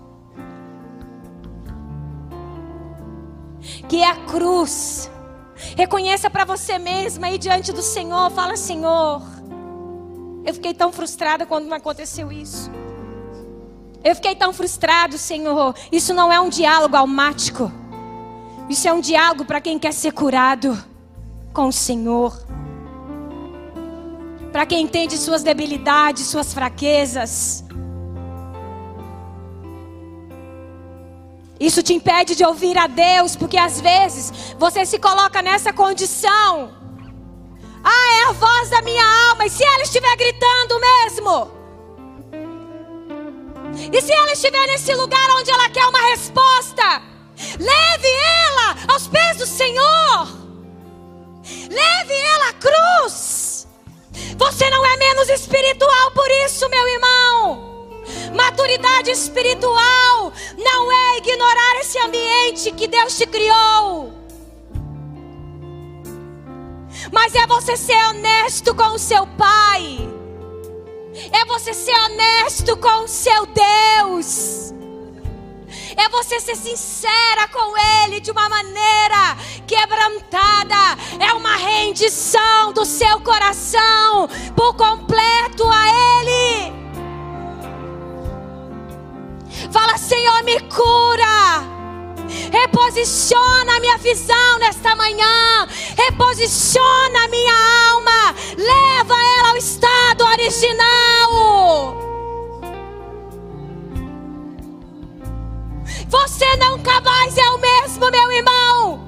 [3.89, 5.09] Que é a cruz.
[5.75, 8.29] Reconheça para você mesma aí diante do Senhor.
[8.29, 9.23] Fala, Senhor,
[10.45, 12.69] eu fiquei tão frustrada quando não aconteceu isso.
[14.03, 15.73] Eu fiquei tão frustrado, Senhor.
[15.91, 17.71] Isso não é um diálogo almático.
[18.69, 20.77] Isso é um diálogo para quem quer ser curado
[21.51, 22.37] com o Senhor.
[24.53, 27.63] Para quem entende suas debilidades, suas fraquezas.
[31.59, 36.71] Isso te impede de ouvir a Deus, porque às vezes você se coloca nessa condição.
[37.83, 41.51] Ah, é a voz da minha alma, e se ela estiver gritando mesmo?
[43.91, 47.01] E se ela estiver nesse lugar onde ela quer uma resposta,
[47.59, 48.07] leve
[48.45, 50.27] ela aos pés do Senhor.
[51.71, 53.42] Leve ela à cruz.
[54.37, 57.73] Você não é menos espiritual por isso, meu irmão.
[58.35, 64.13] Maturidade espiritual não é ignorar esse ambiente que Deus te criou.
[67.11, 70.13] Mas é você ser honesto com o seu pai
[71.31, 74.73] é você ser honesto com o seu Deus.
[75.95, 79.37] É você ser sincera com Ele de uma maneira
[79.67, 80.97] quebrantada.
[81.19, 86.73] É uma rendição do seu coração por completo a Ele.
[89.71, 91.63] Fala, Senhor, me cura.
[92.51, 95.67] Reposiciona a minha visão nesta manhã.
[95.97, 97.53] Reposiciona a minha
[97.91, 98.35] alma.
[98.57, 102.02] Leva ela ao estado original.
[106.13, 109.07] Você nunca mais é o mesmo, meu irmão.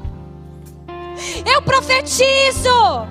[1.45, 3.07] Eu profetizo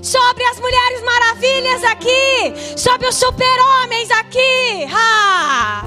[0.00, 4.88] sobre as mulheres maravilhas aqui, sobre os super-homens aqui.
[4.94, 5.82] Ah!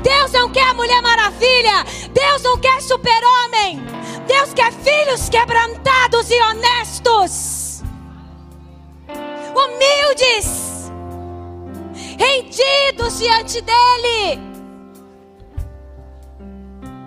[0.00, 3.84] Deus não quer mulher maravilha, Deus não quer super-homem,
[4.28, 7.82] Deus quer filhos quebrantados e honestos,
[9.56, 10.73] humildes
[12.18, 14.40] rendidos diante dEle.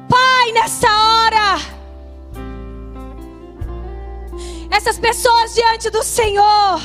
[0.09, 1.57] Pai, nessa hora,
[4.71, 6.81] essas pessoas diante do Senhor,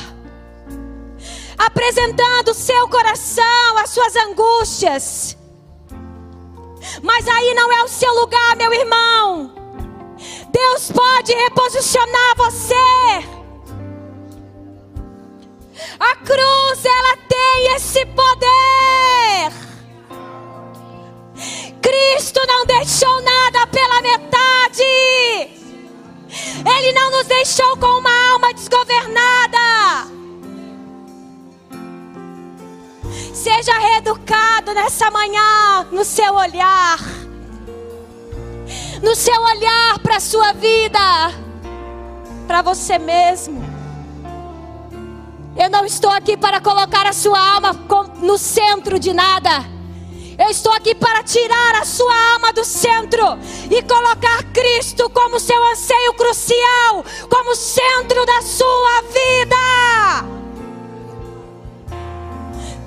[1.57, 5.37] apresentando o seu coração, as suas angústias,
[7.01, 9.51] mas aí não é o seu lugar, meu irmão.
[10.51, 12.75] Deus pode reposicionar você.
[15.99, 19.51] A cruz, ela tem esse poder.
[21.81, 24.83] Cristo não deixou nada pela metade.
[26.75, 30.07] Ele não nos deixou com uma alma desgovernada.
[33.33, 36.99] Seja reeducado nessa manhã no seu olhar.
[39.01, 40.99] No seu olhar para a sua vida,
[42.47, 43.72] para você mesmo.
[45.55, 47.71] Eu não estou aqui para colocar a sua alma
[48.21, 49.63] no centro de nada.
[50.37, 53.23] Eu estou aqui para tirar a sua alma do centro
[53.69, 59.55] e colocar Cristo como seu anseio crucial, como centro da sua vida.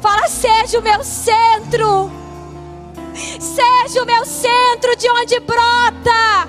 [0.02, 2.10] Fala, seja o meu centro,
[3.14, 6.48] seja o meu centro de onde brota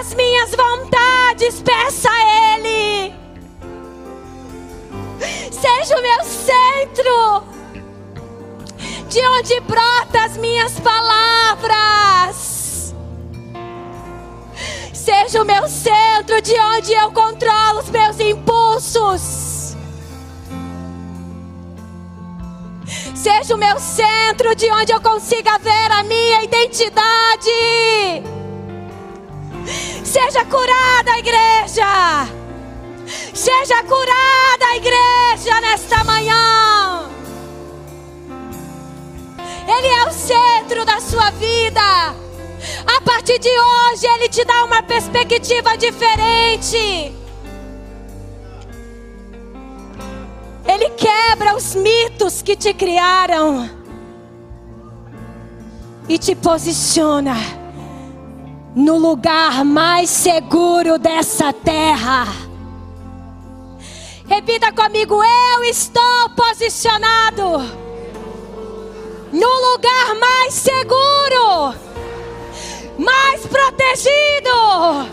[0.00, 3.21] as minhas vontades, peça a Ele
[5.50, 7.44] seja o meu centro,
[9.08, 12.52] de onde brotam as minhas palavras.
[14.92, 19.76] Seja o meu centro, de onde eu controlo os meus impulsos.
[23.14, 27.50] Seja o meu centro, de onde eu consiga ver a minha identidade.
[30.04, 32.41] Seja curada, igreja.
[33.34, 37.08] Seja curada a igreja nesta manhã.
[39.66, 41.80] Ele é o centro da sua vida.
[42.86, 47.12] A partir de hoje, Ele te dá uma perspectiva diferente.
[50.66, 53.68] Ele quebra os mitos que te criaram
[56.08, 57.34] e te posiciona
[58.74, 62.51] no lugar mais seguro dessa terra.
[64.32, 67.58] Repita comigo: Eu estou posicionado
[69.30, 71.74] no lugar mais seguro,
[72.96, 75.06] mais protegido,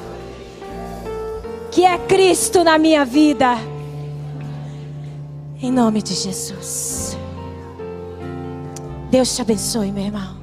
[1.70, 3.58] que é Cristo na minha vida.
[5.62, 7.18] Em nome de Jesus.
[9.12, 10.38] Deus te abençoe, meu irmão.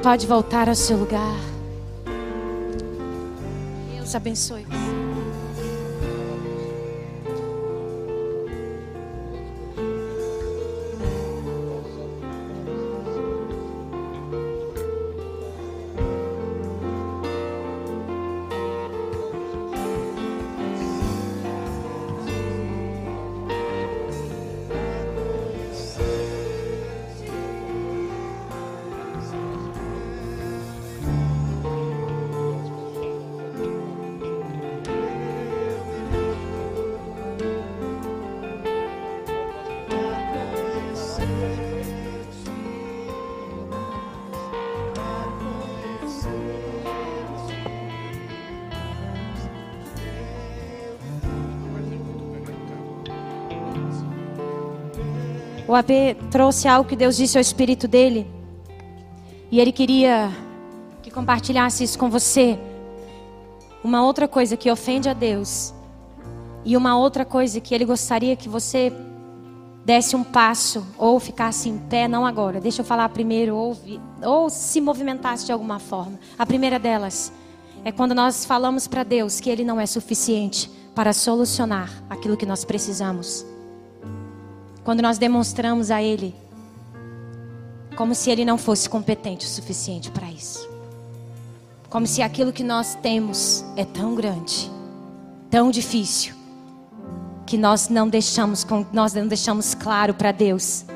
[0.00, 1.36] Pode voltar ao seu lugar.
[3.96, 4.64] Deus abençoe.
[55.70, 58.26] O AB trouxe algo que Deus disse ao espírito dele.
[59.52, 60.28] E ele queria
[61.00, 62.58] que compartilhasse isso com você.
[63.84, 65.72] Uma outra coisa que ofende a Deus.
[66.64, 68.92] E uma outra coisa que ele gostaria que você
[69.84, 73.76] desse um passo ou ficasse em pé, não agora, deixa eu falar primeiro, ou,
[74.24, 76.18] ou se movimentasse de alguma forma.
[76.36, 77.32] A primeira delas
[77.84, 82.44] é quando nós falamos para Deus que Ele não é suficiente para solucionar aquilo que
[82.44, 83.46] nós precisamos.
[84.84, 86.34] Quando nós demonstramos a Ele
[88.00, 90.66] como se Ele não fosse competente o suficiente para isso.
[91.90, 94.70] Como se aquilo que nós temos é tão grande,
[95.50, 96.34] tão difícil,
[97.44, 100.86] que nós não deixamos, nós não deixamos claro para Deus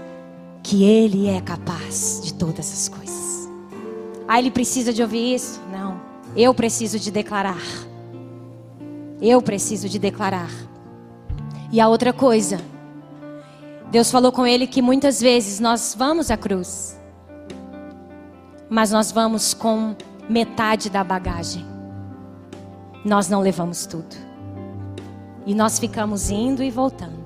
[0.63, 3.51] que Ele é capaz de todas as coisas.
[4.27, 5.61] Ah, Ele precisa de ouvir isso?
[5.71, 6.01] Não.
[6.35, 7.63] Eu preciso de declarar.
[9.21, 10.51] Eu preciso de declarar.
[11.71, 12.61] E a outra coisa,
[13.91, 16.99] Deus falou com ele que muitas vezes nós vamos à cruz,
[18.69, 19.95] mas nós vamos com
[20.29, 21.65] metade da bagagem.
[23.05, 24.17] Nós não levamos tudo.
[25.47, 27.25] E nós ficamos indo e voltando.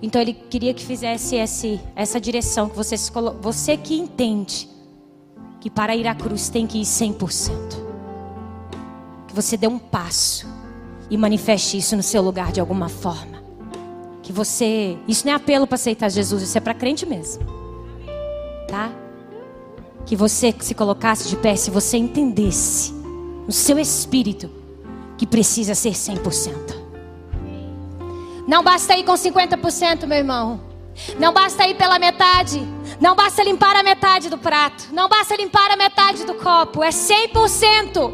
[0.00, 2.96] Então ele queria que fizesse esse, essa direção, que você,
[3.40, 4.68] você que entende
[5.60, 7.50] que para ir à cruz tem que ir 100%.
[9.26, 10.46] Que você dê um passo
[11.10, 13.45] e manifeste isso no seu lugar de alguma forma.
[14.26, 17.44] Que você, isso não é apelo para aceitar Jesus, isso é para crente mesmo.
[18.68, 18.90] Tá?
[20.06, 24.48] que você se colocasse de pé se você entendesse no seu espírito
[25.18, 26.86] que precisa ser 100%.
[28.46, 30.60] Não basta ir com 50%, meu irmão.
[31.18, 32.62] Não basta ir pela metade.
[33.00, 34.88] Não basta limpar a metade do prato.
[34.92, 36.84] Não basta limpar a metade do copo.
[36.84, 38.12] É 100%.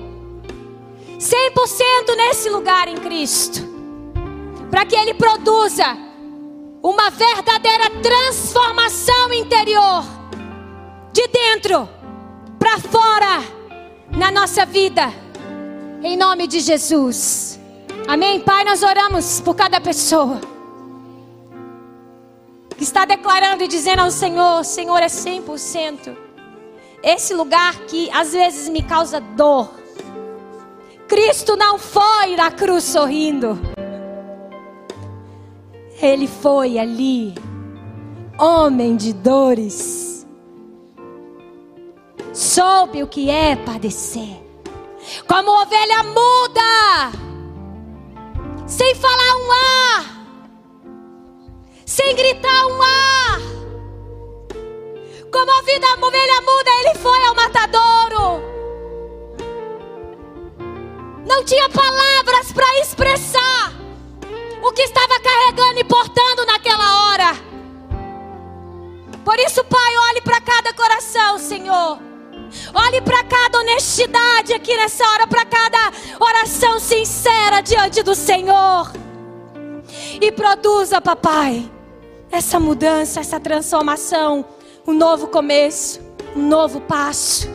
[1.18, 3.60] 100% nesse lugar em Cristo.
[4.70, 5.98] Para que Ele produza
[6.82, 10.02] uma verdadeira transformação interior
[11.12, 11.88] de dentro
[12.58, 13.44] para fora
[14.10, 15.12] na nossa vida.
[16.02, 17.60] Em nome de Jesus.
[18.08, 18.40] Amém.
[18.40, 20.40] Pai, nós oramos por cada pessoa
[22.76, 26.16] que está declarando e dizendo ao Senhor: Senhor é 100%.
[27.00, 29.70] Esse lugar que às vezes me causa dor.
[31.06, 33.58] Cristo não foi na cruz sorrindo.
[36.02, 37.34] Ele foi ali,
[38.38, 40.12] homem de dores
[42.32, 44.40] soube o que é padecer.
[45.26, 47.12] Como ovelha muda,
[48.66, 50.26] sem falar um ar,
[51.84, 53.40] sem gritar um ar.
[55.30, 58.42] Como a vida a ovelha muda, ele foi ao matadouro.
[61.26, 63.72] Não tinha palavras para expressar
[64.62, 65.20] o que estava
[65.92, 67.36] carregando e portando naquela hora.
[69.24, 71.98] Por isso, Pai, olhe para cada coração, Senhor.
[72.74, 78.90] Olhe para cada honestidade aqui nessa hora, para cada oração sincera diante do Senhor.
[80.20, 81.70] E produza, papai,
[82.30, 84.44] essa mudança, essa transformação,
[84.86, 86.00] um novo começo,
[86.34, 87.48] um novo passo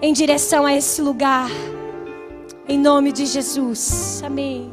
[0.00, 1.48] em direção a esse lugar.
[2.68, 4.22] Em nome de Jesus.
[4.24, 4.71] Amém.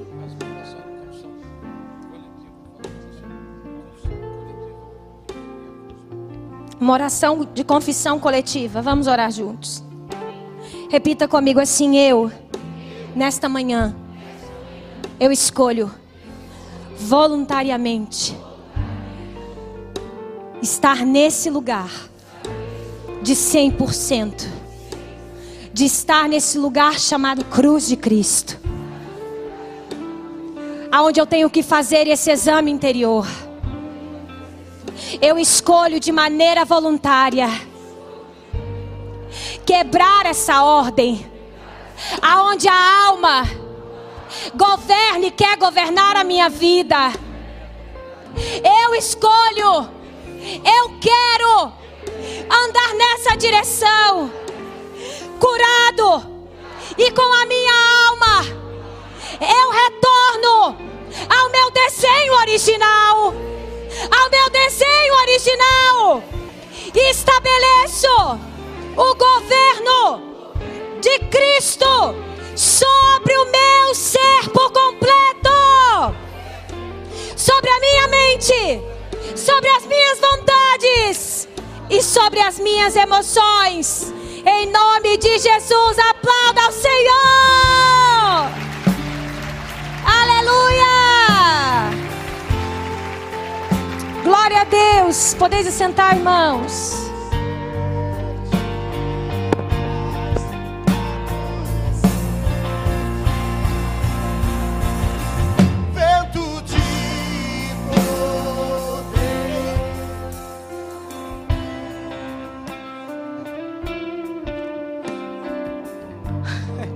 [6.80, 8.82] Uma oração de confissão coletiva.
[8.82, 9.84] Vamos orar juntos.
[10.90, 12.32] Repita comigo assim: Eu,
[13.16, 13.96] nesta manhã,
[15.20, 15.92] eu escolho
[16.98, 18.36] voluntariamente
[20.62, 21.92] estar nesse lugar
[23.22, 24.48] de 100%,
[25.74, 28.58] de estar nesse lugar chamado Cruz de Cristo,
[30.92, 33.28] aonde eu tenho que fazer esse exame interior
[35.22, 37.48] eu escolho de maneira voluntária
[39.66, 41.26] quebrar essa ordem,
[42.22, 43.48] aonde a alma
[44.56, 46.96] governe, quer governar a minha vida.
[48.64, 49.90] Eu escolho,
[50.66, 51.74] eu quero
[52.50, 54.32] andar nessa direção,
[55.40, 56.40] curado,
[56.98, 57.74] e com a minha
[58.10, 58.46] alma,
[59.40, 60.78] eu retorno
[61.30, 63.34] ao meu desenho original
[64.12, 66.24] ao meu desenho original
[66.96, 68.40] estabeleço
[68.96, 70.22] o governo
[71.02, 72.16] de Cristo
[72.56, 76.16] sobre o meu ser por completo,
[77.36, 78.82] sobre a minha mente,
[79.36, 81.48] sobre as minhas vontades
[81.90, 84.14] e sobre as minhas emoções.
[84.46, 88.50] Em nome de Jesus, aplauda ao Senhor.
[90.06, 91.99] Aleluia!
[94.24, 95.34] Glória a Deus.
[95.34, 97.10] Podeis sentar, irmãos.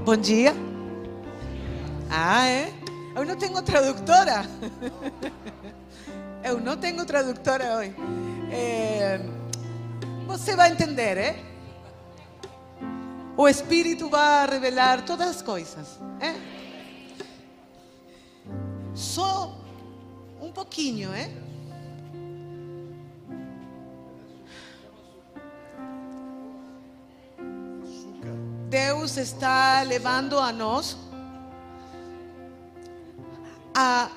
[0.06, 0.54] Bom dia.
[2.08, 2.72] Ah, é?
[3.16, 4.46] Eu não tenho tradutora.
[6.44, 7.96] Eu não tenho tradutora hoje.
[8.52, 9.20] É,
[10.28, 11.54] você vai entender, é?
[13.36, 16.00] O Espírito vai revelar todas as coisas.
[16.20, 16.36] É?
[18.94, 19.58] Só
[20.42, 21.30] um pouquinho, é?
[28.70, 30.98] Deus está levando a nós
[33.74, 34.10] a.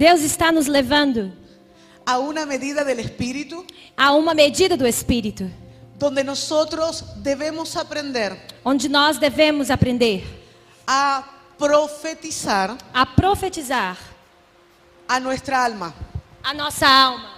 [0.00, 1.30] Deus está nos levando
[2.06, 5.44] a una medida del Espíritu a uma medida do Espírito,
[5.98, 10.24] donde nosotros debemos aprender onde nós devemos aprender
[10.86, 11.22] a
[11.58, 13.98] profetizar a profetizar
[15.06, 15.92] a nuestra alma.
[16.42, 17.36] a nossa alma.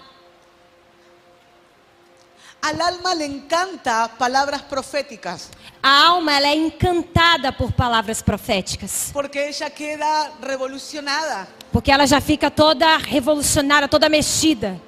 [2.62, 5.50] Al alma le encanta palabras proféticas
[5.82, 11.48] A alma ela é encantada por palavras proféticas, porque ella queda revolucionada.
[11.72, 14.78] Porque ela já fica toda revolucionária, toda mexida.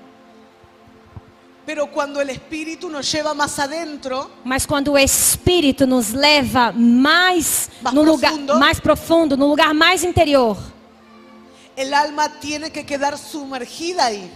[1.67, 7.71] Pero cuando el Espíritu nos lleva más adentro, Mas quando o Espírito nos leva mais
[7.93, 8.59] no lugar profundo.
[8.59, 10.59] mais profundo, no lugar mais interior,
[11.77, 14.31] el alma tiene que quedar sumergida ahí.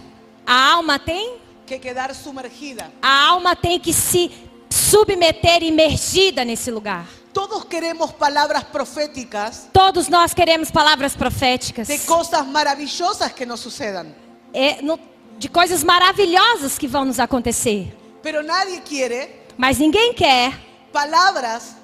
[0.45, 1.35] a alma tem,
[1.67, 2.91] Que quedar sumergida.
[2.99, 4.31] a alma tem que se
[4.71, 7.05] submeter imergida nesse lugar.
[7.33, 14.07] Todos queremos palabras proféticas Todos nós queremos palavras proféticas de cosas maravillosas que nos sucedan.
[14.53, 14.99] é, no-
[15.37, 17.95] de coisas maravilhosas que vão nos acontecer.
[18.21, 20.53] Pero nadie quiere Mas ninguém quer
[20.91, 21.75] palabras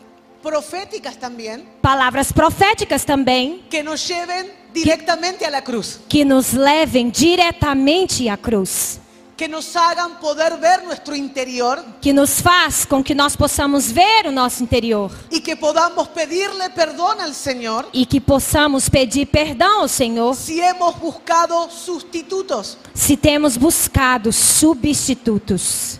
[0.41, 5.99] proféticas también palavras proféticas também que nos lleven directamente a la cruz.
[6.09, 8.99] que nos levem diretamente à cruz,
[9.37, 14.27] Que nos hagan poder ver nuestro interior que nos faz com que nós possamos ver
[14.27, 19.81] o nosso interior y que podamos pedirle perdón al Señor e que possamos pedir perdão
[19.81, 22.77] ao Senhor si hemos buscado sustitutos.
[22.93, 25.99] se temos buscado substitutos.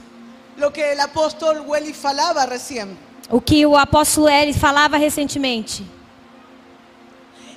[0.58, 2.98] Lo que el apóstol Welly falaba recién.
[3.30, 5.84] O que o apóstolo Eli falava recentemente.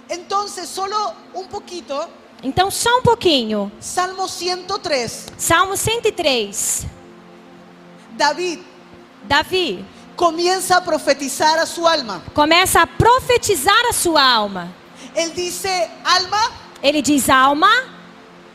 [0.09, 0.97] Entonces, solo
[1.35, 2.09] un poquito,
[2.43, 3.71] Então, só um pouquinho.
[3.81, 6.87] Salmo 103, Salmo 103.
[8.13, 8.61] David
[9.25, 9.85] Davi
[10.17, 12.23] comienza a profetizar a su alma.
[12.35, 14.73] começa a profetizar a sua alma.
[15.15, 16.51] Él dice, alma,
[16.83, 17.71] Ele diz: Alma,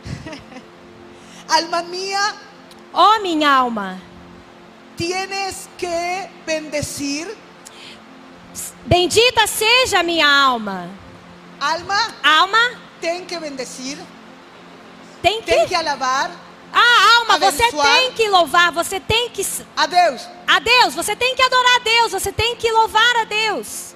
[1.47, 2.35] alma mía,
[2.93, 4.01] ó minha alma,
[4.95, 7.27] tienes que bendecir,
[8.85, 10.89] bendita seja a minha alma.
[11.59, 13.97] alma, Alma, ten que bendecir,
[15.21, 15.65] tem que.
[15.67, 16.31] que alabar
[16.71, 19.45] Ah, alma, você tem que louvar, você tem que.
[19.75, 20.27] a Deus.
[20.47, 23.93] A Deus, você tem que adorar a Deus, você tem que louvar a Deus.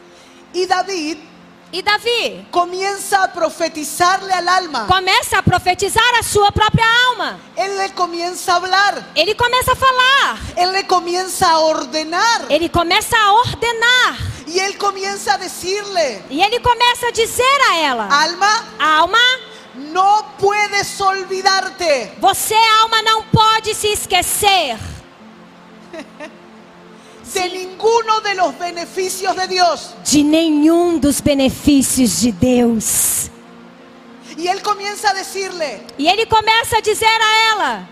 [0.54, 1.20] Y David
[1.72, 4.86] E Davi comienza a profetizarle al alma.
[4.88, 7.38] começa a profetizar a sua própria alma.
[7.58, 12.70] Él le comienza a hablar, Ele começa a falar, él le comienza a ordenar ele
[12.70, 14.16] começa a ordenar.
[14.48, 19.18] y él comienza a decirle, E ele começa a dizer a ela: alma, Alma,
[19.76, 24.78] no puedes olvidarte você, alma, não pode se esquecer
[27.34, 29.94] de ninguno de los beneficios de Dios.
[30.12, 33.30] de nenhum dos benefícios de Deus.
[34.38, 37.90] Y él comienza a decirle, E ele começa a dizer a ela: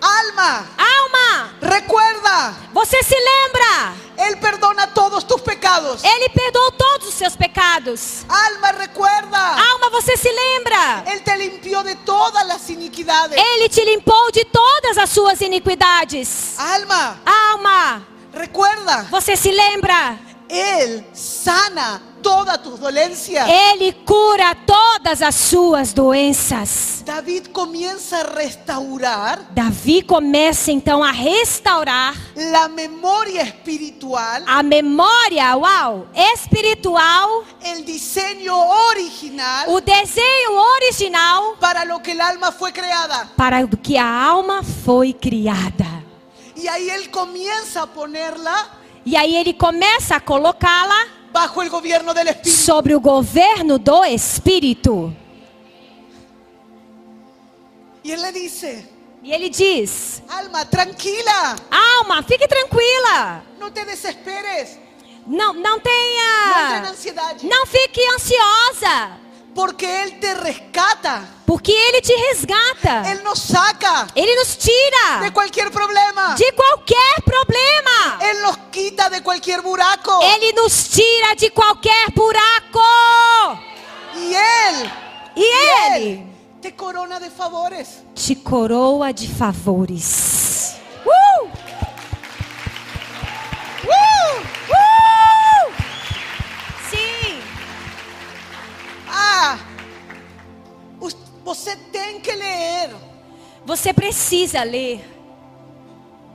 [0.00, 3.94] alma, Alma, recuerda, você se lembra?
[4.16, 6.02] Él perdona todos tus pecados.
[6.04, 8.24] Ele perdoou todos os seus pecados.
[8.28, 11.04] Alma, recuerda, Alma, você se lembra?
[11.06, 13.36] Él te limpió de todas las iniquidades.
[13.38, 16.54] Ele te limpou de todas as suas iniquidades.
[16.58, 20.18] Alma, Alma, recuerda, você se lembra?
[20.48, 23.48] Él sana todas tus dolencias.
[23.48, 27.02] Ele cura todas as suas doenças.
[27.04, 36.06] David comienza a restaurar Davi começa então a restaurar la memoria espiritual, a memória, uau,
[36.14, 38.56] espiritual, el diseño
[38.88, 43.28] original o desenho original para lo que el alma fue creada.
[43.36, 46.03] para o que a alma foi criada.
[46.56, 48.54] Y ahí él comienza a ponerla
[49.06, 52.50] E aí ele começa a colocá-la bajo el gobierno del Espíritu.
[52.64, 55.12] sobre o governo do Espírito.
[58.02, 58.88] Y él le dice,
[59.22, 61.56] E ele diz: alma, tranquila,
[62.00, 63.42] Alma, fique tranquila.
[63.58, 64.78] no te desesperes,
[65.26, 66.90] Não, não no entra en tenha.
[66.90, 69.18] ansiedad, Não fique ansiosa.
[69.54, 73.10] Porque Él te rescata Porque Ele te resgata.
[73.10, 76.34] Él nos saca Ele nos de tira cualquier problema.
[76.34, 78.18] de qualquer problema.
[78.30, 80.20] Él nos quita de cualquier buraco.
[80.22, 83.60] Ele nos tira de qualquer buraco.
[84.16, 84.92] Y Él,
[85.36, 86.26] E Ele
[86.60, 88.02] te corona de favores.
[88.14, 90.76] te coroa de favores.
[91.04, 91.46] Uh!
[93.86, 93.90] ¡Uh!
[94.68, 94.83] Uh!
[99.36, 99.58] Ah,
[101.44, 102.94] você tem que leer.
[103.66, 105.04] Você precisa ler.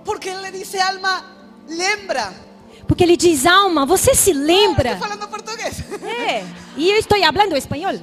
[0.03, 1.23] Porque Él le dice, alma,
[1.67, 2.33] lembra.
[2.87, 4.93] Porque ele diz, alma, você se Estoy lembra?
[4.95, 5.83] hablando portugués.
[6.03, 6.43] É.
[6.75, 7.93] E eu estou falando espanhol.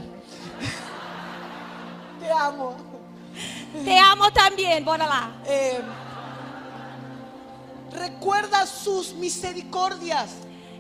[2.20, 2.76] Te amo.
[3.84, 5.32] Te amo também, bora lá.
[5.44, 5.82] Eh,
[7.92, 10.30] recuerda sus misericordias.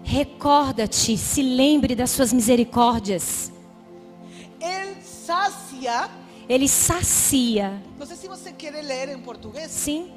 [0.04, 3.50] Recorda-te, se lembre das suas misericórdias.
[4.60, 6.08] Él sacia.
[6.48, 7.82] Ele sacia.
[7.98, 9.70] No sé si você quiere leer en portugués.
[9.70, 10.10] Sim?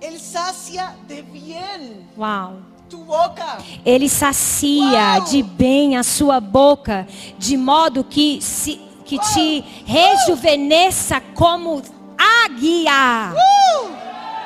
[0.00, 2.58] Él sacia de bien Uau.
[2.88, 3.58] tu boca.
[3.84, 5.24] Ele sacia Uau!
[5.24, 7.06] de bem a sua boca,
[7.38, 11.82] de modo que, se, que te rejuvenesça como
[12.16, 13.32] águia.
[13.32, 13.88] ¡Uh!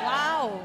[0.05, 0.61] Uau!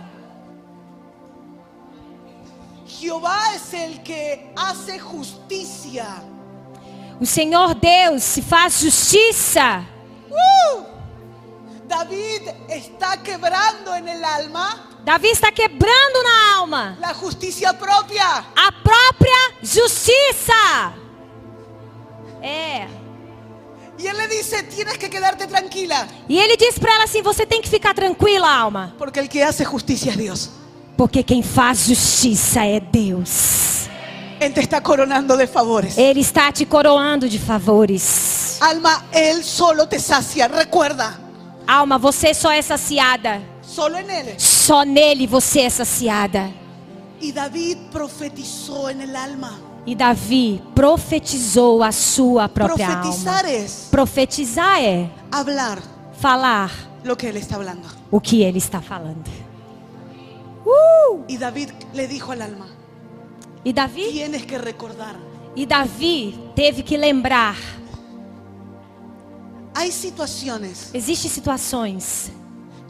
[2.86, 6.22] Jehová es el que hace justicia.
[7.20, 9.85] O Senhor Deus se faz justiça.
[10.31, 10.85] ¡Uh!
[11.86, 18.27] David está quebrando en el alma Davi está quebrando na alma la justicia propia.
[18.57, 20.95] a própria justiça.
[22.43, 22.86] É.
[23.99, 27.47] Y él le dice, tienes que quedarte tranquila, E ele diz para ela assim: você
[27.47, 30.51] tem que ficar tranquila, alma, porque el que hace justicia es Dios.
[30.97, 33.89] porque quem faz justiça é Deus.
[34.45, 35.97] Él te está coronando de favores.
[35.97, 38.59] Ele está te coroando de favores.
[38.61, 40.49] Alma, Él solo te sacia.
[40.49, 41.19] Recuerda,
[41.66, 43.41] Alma, você só é saciada.
[43.62, 44.35] solo en Él.
[44.39, 46.51] Só nele você é saciada.
[47.21, 49.59] Y David profetizó en el alma.
[49.87, 53.03] E Davi profetizou a sua própria alma.
[53.03, 55.79] Profetizar es Profetizar é hablar
[56.19, 56.71] falar
[57.05, 57.87] lo que Él está hablando.
[58.11, 59.31] o que ele está falando.
[60.65, 61.25] Uh!
[61.29, 62.66] Y David le dijo al alma,
[63.65, 65.16] E Davi, tienes que recordar.
[65.57, 67.57] e Davi teve que lembrar.
[69.74, 72.31] Hay situaciones Existem situações,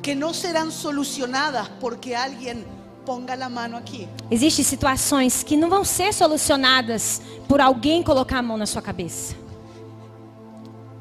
[0.03, 2.65] que no serán solucionadas porque alguien
[3.07, 4.09] ponga la mano aquí.
[4.31, 9.35] existem situações que não vão ser solucionadas por alguém colocar a mão na sua cabeça.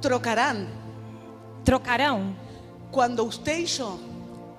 [0.02, 0.68] Trocarán
[1.66, 2.36] Trocarão
[2.91, 3.98] cuando usted y yo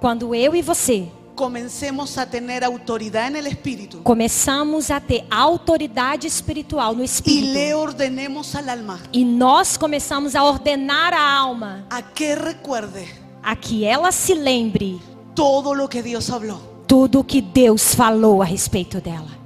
[0.01, 6.27] quando eu e você comencemos a tener autoridad en el Espíritu começamos a ter autoridade
[6.27, 7.53] espiritual no espírito.
[7.53, 13.07] le ordenemos al alma E nós começamos a ordenar a alma a que recuerde
[13.43, 14.99] a que ela se lembre
[15.35, 16.61] todo lo que Dios habló.
[16.87, 19.43] tudo o que Deus falou a respeito dela.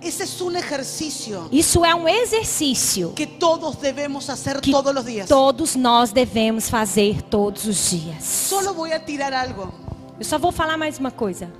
[0.00, 5.04] Ese es un ejercicio Isso é um exercício que todos debemos hacer que todos los
[5.06, 5.26] días.
[5.26, 8.50] todos nós devemos fazer todos os dias.
[8.76, 9.72] Voy a tirar algo.
[10.18, 11.52] Eu só vou falar mais uma coisa.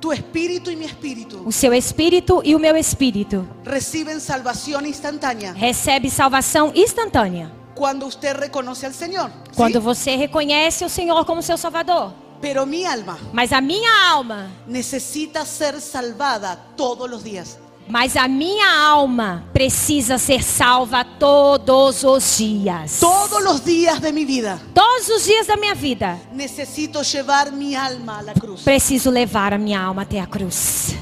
[0.00, 5.52] Tu espíritu y mi espíritu O seu espírito e o meu espírito reciben salvación instantánea
[5.52, 9.30] recebe salvação instantânea cuando usted reconoce al Señor.
[9.30, 9.56] ¿sí?
[9.56, 12.14] quando você reconhece o Senhor como seu Salvador.
[12.40, 17.58] Pero mi alma Mas a minha alma, necesita ser salvada todos los días.
[17.90, 22.98] Mas a minha alma precisa ser salva todos os dias.
[23.00, 27.74] Todos los días de mi vida Todos os dias da minha vida, necesito llevar mi
[27.74, 28.62] alma la cruz.
[28.62, 30.94] preciso levar a minha alma até a cruz.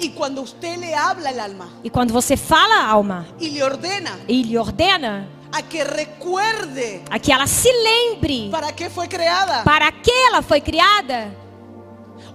[0.00, 3.62] Y cuando usted le habla al alma E quando você fala a alma y le
[3.64, 9.08] ordena e lhe ordena a que recuerde a que ela se lembre para qué fue
[9.08, 11.30] creada, para que ela foi criada,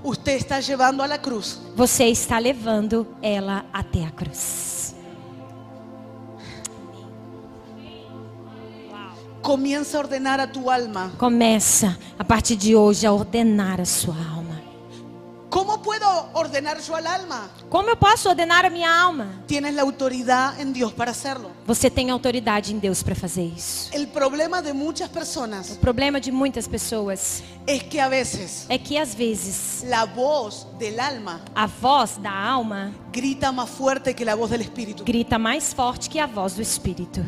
[0.04, 4.96] usted está llevando a cruz você está levando ela até a cruz.
[9.42, 11.12] Comienza a ordenar a tu alma.
[11.18, 14.43] Começa a partir de hoje a ordenar a sua alma.
[15.54, 17.48] ¿Cómo puedo ordenar yo al alma?
[17.70, 19.28] Como eu posso ordenar a minha alma?
[19.46, 21.52] Tienes la autoridad en Dios para hacerlo.
[21.68, 23.92] Você tem autoridade em Deus para fazer isso.
[23.94, 28.80] El problema de muchas O personas problema de muitas pessoas es que a veces é
[28.80, 34.26] que às vezes la voz del alma a voz da alma grita más fuerte que
[34.26, 35.04] la voz del espíritu.
[35.04, 37.24] grita mais forte que a voz do espírito.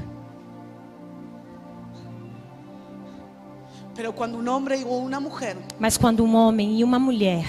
[3.94, 7.46] Pero cuando un hombre o una mujer Mas quando um homem e uma mulher,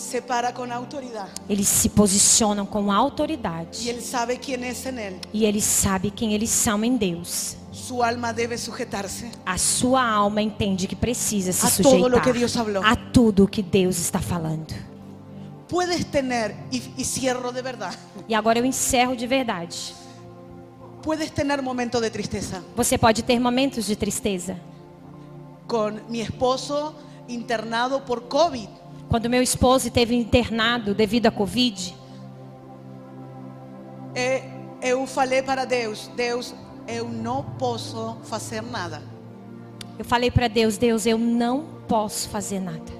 [0.00, 5.20] se para con autoridad eles se posicionam com autoridade él sabe quién es en él,
[5.32, 10.40] e eles sabem quem eles são em Deus, Su alma debe sujetarse A sua alma
[10.42, 12.80] entende que precisa se A todo sujeitar que Dios habló.
[12.84, 14.72] a tudo que Deus está falando.
[15.68, 17.94] Puedes tener, y, y cierro de verdad,
[18.28, 19.94] E agora eu encerro de verdade.
[21.02, 22.62] puedes tener momentos de tristeza.
[22.76, 24.56] Você pode ter momentos de tristeza.
[25.66, 26.94] Con mi esposo
[27.28, 28.68] internado por COVID,
[29.10, 31.96] Quando meu esposo esteve internado devido à Covid,
[34.14, 34.44] eh,
[34.80, 36.54] eu falei para Deus, Deus,
[36.86, 39.02] eu não posso fazer nada.
[39.98, 42.92] eu falei para Deus: Deus, eu não posso fazer nada.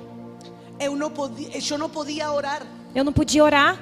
[0.80, 2.66] Eu não podia, eu não podia orar.
[2.92, 3.78] Eu não podia orar.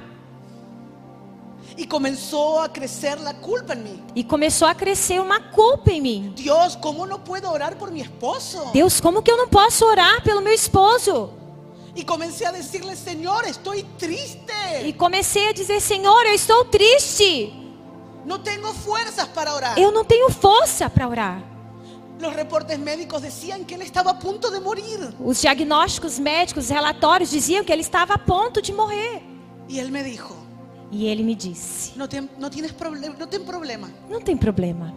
[1.79, 4.03] Y comenzó a crecer la culpa en mí.
[4.15, 6.33] E começou a crescer uma culpa em mim.
[6.35, 8.71] Dios, ¿cómo no puedo orar por mi esposo?
[8.73, 11.38] Deus, como que eu não posso orar pelo meu esposo?
[11.99, 14.53] Y comencé a decirle, Señor, estoy triste.
[14.87, 17.53] E comecei a dizer: Senhor, eu estou triste.
[18.25, 19.77] No tengo fuerzas para orar.
[19.77, 21.43] Eu não tenho força para orar.
[22.21, 25.13] Los reportes médicos decían que él estaba a punto de morir.
[25.19, 29.21] Os diagnósticos médicos, os relatórios diziam que ele estava a ponto de morrer.
[29.69, 30.37] Y él me dijo,
[30.93, 33.91] E ele me disse: no, te- no tienes problema, no ten problema.
[34.09, 34.95] Não tem problema.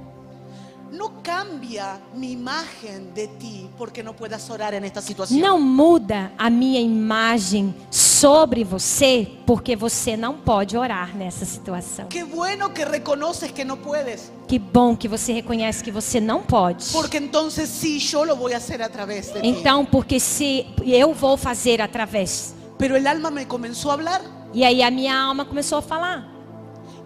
[0.92, 5.40] No cambia mi imagen de ti porque no puedas orar en esta situación.
[5.40, 12.08] Não muda a minha imagem sobre você porque você não pode orar nessa situação.
[12.10, 16.42] Qué bueno que reconoces que no puedes, Que bom que você reconhece que você não
[16.44, 16.92] pode.
[16.92, 19.48] porque entonces sí, yo lo voy a hacer a través de ti.
[19.48, 22.54] Então, porque se eu vou fazer através.
[22.78, 24.22] Pero el alma me comenzó a hablar
[24.54, 26.32] E aí a minha alma começou a falar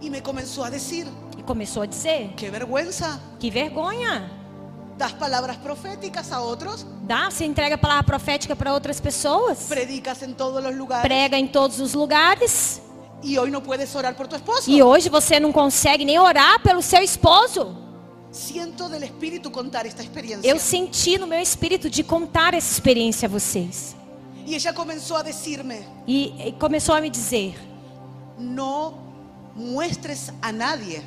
[0.02, 4.30] y me comenzó a decir, e começou a dizer: qué vergüenza, "Que vergonha!
[4.98, 10.22] das palabras proféticas a otros, Dá, você entrega a palavra profética para outras pessoas, predicas
[10.24, 12.82] en todos los lugares prega em todos os lugares,
[13.22, 14.70] y hoy no puedes orar por tu esposo.
[14.72, 17.76] e hoje você não consegue nem orar pelo seu esposo.
[18.32, 20.50] Siento del Espíritu contar esta experiencia.
[20.50, 23.96] Eu senti no meu espírito de contar essa experiência a vocês.
[24.46, 27.56] Y ella comenzó a decirme, E, e começou a me dizer:
[28.38, 28.94] no
[29.56, 31.02] muestres a nadie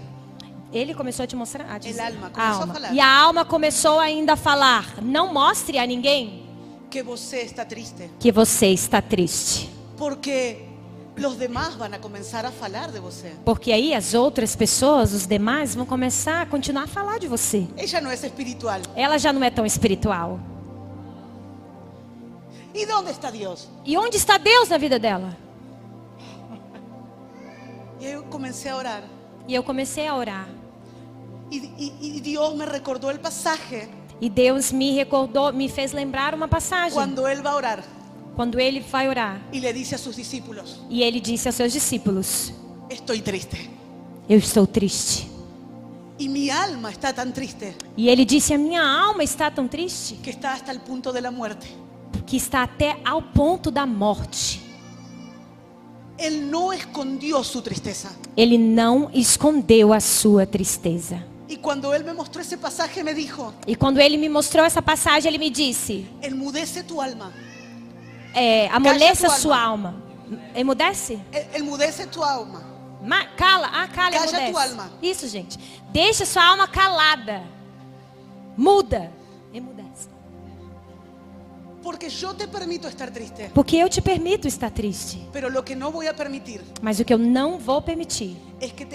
[0.73, 1.67] Ele começou a te mostrar.
[1.71, 2.75] A dizer, alma começou a alma.
[2.75, 2.93] falar.
[2.95, 6.47] E a alma começou ainda a falar: Não mostre a ninguém
[6.91, 9.71] que você está triste, que você está triste.
[9.97, 10.69] porque
[11.17, 13.33] los demás van a comenzar a falar de você.
[13.45, 17.67] Porque aí as outras pessoas, os demais, vão começar a continuar a falar de você.
[17.77, 18.81] Ella no es espiritual.
[18.95, 20.39] Ela já não é tão espiritual.
[22.75, 23.69] ¿Y dónde está Dios?
[23.85, 25.37] E onde está Deus na vida dela?
[28.01, 29.18] Y yo comencé a orar.
[29.49, 30.47] E eu comecei a orar.
[31.51, 33.89] Y, y- y Dios me recordó el pasaje
[34.21, 36.93] E Deus me recordou, me fez lembrar uma passagem.
[36.93, 37.85] cuando Él va a orar
[38.37, 39.41] Quando ele vai orar.
[39.53, 42.53] y le dice a sus discípulos, E ele disse aos seus discípulos:
[42.91, 43.71] estoy triste.
[44.29, 45.27] Eu estou triste.
[46.19, 50.17] Y mi alma está tan triste E ele disse: A minha alma está tão triste
[50.23, 51.67] que está hasta el punto de la muerte.
[52.27, 54.61] que está até ao ponto da morte.
[56.19, 56.41] Ele
[58.59, 61.25] não escondeu a sua tristeza.
[61.49, 64.83] Y cuando Él me mostró ese pasaje me dijo, E quando ele me mostrou essa
[64.83, 67.33] passagem, ele me disse: enmudece tu alma.
[68.35, 69.95] é, Amoleça tua sua alma.
[70.55, 71.19] Emudece?
[71.33, 72.63] E- Enmudece tu alma.
[73.03, 74.51] Ma- cala, ah, cala, Calla emudece.
[74.51, 74.91] tua alma.
[75.01, 75.59] Isso, gente.
[75.91, 77.43] Deixa sua alma calada.
[78.57, 79.11] Muda.
[79.55, 79.88] Emudece.
[81.89, 83.51] Porque yo te permito estar triste.
[83.55, 85.27] Porque eu te permito estar triste.
[85.65, 85.75] Que
[86.83, 88.87] Mas o que eu não vou permitir que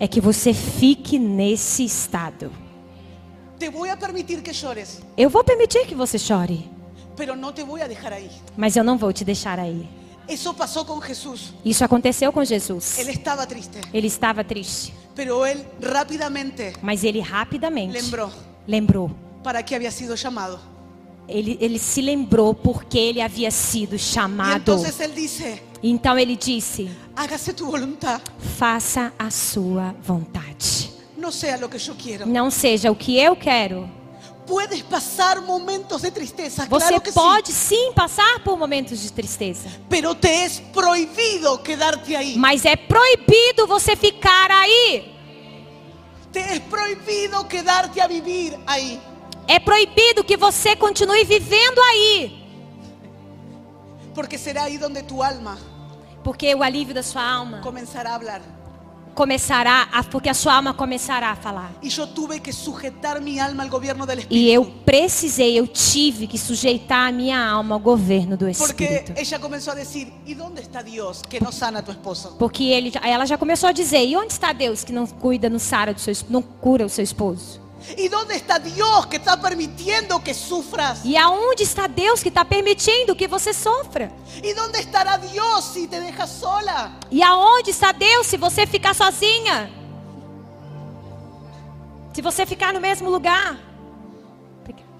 [0.00, 2.50] é que você fique nesse estado.
[3.60, 3.70] Que
[5.16, 6.68] Eu vou permitir que você chore,
[8.56, 9.88] mas eu não vou te deixar aí.
[10.28, 12.98] Isso aconteceu com Jesus.
[12.98, 14.92] Él estaba triste, Ele estava triste,
[16.82, 18.32] mas ele rapidamente lembró
[18.66, 19.10] lembrou.
[19.44, 20.74] para qué había sido llamado.
[21.28, 24.58] Ele, ele se lembrou porque ele havia sido chamado.
[24.72, 28.20] entonces él dice, Então ele disse: hágase tu voluntad,
[28.58, 30.90] Faça a sua vontade.
[31.16, 32.26] no sea lo que yo quiero.
[32.26, 33.88] Não seja o que eu quero.
[34.46, 39.10] Puedes pasar momentos de tristeza, Você claro que pode sí, sim passar por momentos de
[39.12, 42.36] tristeza, pero te es prohibido quedarte ahí.
[42.38, 45.12] mas é proibido você ficar aí.
[46.32, 49.00] Te es prohibido quedarte a vivir ahí.
[49.48, 52.42] É proibido que você continue vivendo aí,
[54.14, 55.58] Porque será ahí donde tu alma
[56.24, 58.40] porque o alívio da sua alma comenzará a hablar.
[59.14, 61.70] começará a, porque a sua alma começará a falar.
[61.80, 66.26] Y yo tuve que sujetar mi alma al gobierno del E eu precisei, eu tive
[66.26, 69.12] que sujeitar a minha alma ao governo do Porque Espírito.
[69.16, 72.36] ella comenzó a decir, ¿y dónde está Dios que no sana a tu esposo?
[72.38, 75.48] Porque ele, aí ela já começou a dizer: e onde está Deus que não cuida,
[75.48, 77.60] não sara do seu, não cura o seu esposo?
[77.96, 81.04] ¿Y dónde está Dios que está permitiendo que sufras?
[81.04, 84.10] E aonde está Deus que está permitindo que você sofra?
[84.42, 86.98] ¿Y dónde estará Dios si te dejas sola?
[87.10, 89.70] E aonde está Deus se você ficar sozinha?
[92.12, 93.58] Se você ficar no mesmo lugar?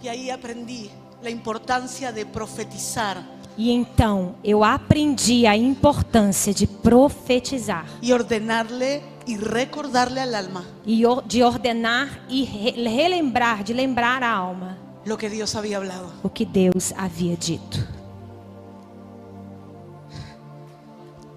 [0.02, 0.90] Y ahí aprendí
[1.22, 3.24] la importancia de profetizar
[3.58, 11.05] E então eu aprendi a importância de profetizar y ordenarle y recordarle al alma e
[11.07, 16.11] o- de ordenar e re- relembrar, de lembrar a alma lo que Dios había hablado.
[16.23, 17.78] o que Deus havia dito.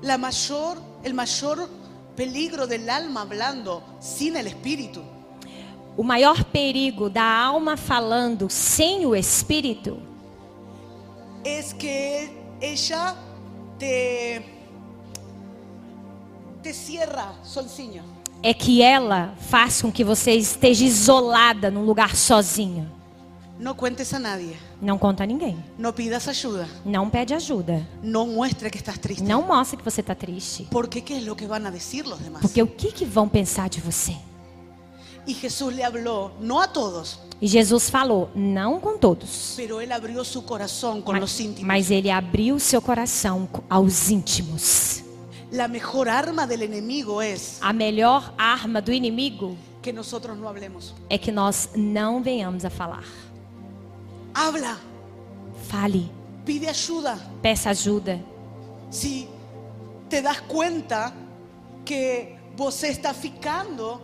[0.01, 1.67] La mayor, el mayor
[2.15, 5.01] peligro del alma hablando sin el espíritu
[5.97, 9.97] O maior perigo da alma falando sem o espírito
[11.43, 12.29] es que
[12.61, 13.15] ella
[13.77, 14.58] te.
[18.41, 22.89] É que ela faz com que você esteja isolada num lugar sozinha.
[23.59, 25.57] No cuentes a nadie, Não conta a ninguém.
[25.77, 27.85] no pidas ayuda, Não pede ajuda.
[28.01, 29.21] no muestre que estás triste.
[29.23, 30.65] Não mostre que você está triste.
[30.71, 32.41] Porque ¿qué es lo que van a decir los demás?
[32.41, 34.15] Porque o que, que vão pensar de você?
[35.27, 39.57] Y Jesús le habló, no a todos, E Jesus falou, não com todos.
[41.05, 45.03] Mas, mas ele abriu seu coração aos íntimos.
[45.51, 50.93] La mejor arma del enemigo es A melhor arma do inimigo que nosotros no hablemos.
[51.09, 53.03] é que nós não venhamos a falar.
[54.33, 54.77] Habla,
[55.67, 56.09] Fale,
[56.45, 57.17] pide ayuda.
[57.41, 58.19] peça ajuda.
[58.91, 59.27] Si
[60.09, 61.13] te das cuenta
[61.85, 63.99] que você está ficando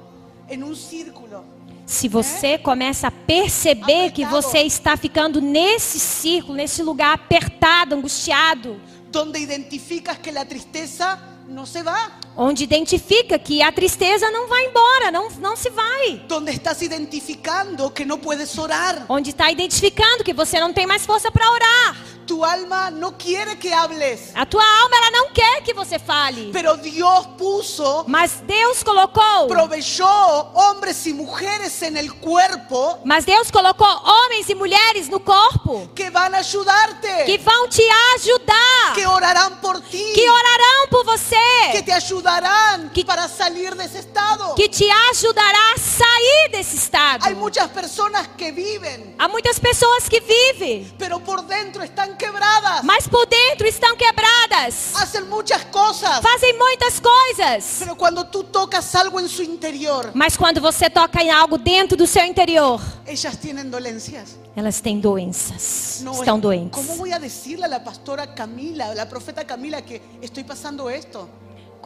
[0.49, 1.43] en un círculo
[1.87, 4.41] Se você começa a perceber que Apertado.
[4.41, 8.79] você está ficando nesse círculo, nesse lugar apertado, angustiado,
[9.11, 11.97] donde identificas que la tristeza no se va,
[12.37, 16.21] onde identifica que a tristeza não vai embora, não, não se vai.
[16.27, 21.05] donde estás identificando que no puedes orar, Onde está identificando que você não tem mais
[21.05, 21.95] força para orar.
[22.27, 26.49] tu alma no quiere que hables, A tua alma ela não quer que você fale.
[26.51, 30.07] pero Dios puso, Mas Deus colocou, proveyó
[30.55, 36.09] hombres y mujeres en el cuerpo mas Deus colocou homens e mulheres no corpo que
[36.09, 37.83] van a ayudarte, que vão te
[38.15, 41.91] ajudar, que orarán por ti, que orarão por que você, te
[42.29, 44.55] ayudarán Que- para salir de ese estado.
[44.55, 47.19] que te ajudará a sair desse estado.
[47.25, 52.83] Hay muchas personas que viven, Há muitas pessoas que vivem, pero por dentro están quebradas,
[52.83, 57.75] mas por dentro estão quebradas, hacen muchas cosas, fazem muitas coisas.
[57.79, 61.95] pero cuando tú tocas algo en su interior, Mas quando você toca em algo dentro
[61.97, 64.35] do seu interior, ellas tienen dolencias.
[64.55, 66.71] elas têm doenças, No, estão es- doentes.
[66.71, 70.89] ¿Cómo voy a decirle a la pastora Camila, a la profeta Camila, que estoy pasando
[70.89, 71.27] esto?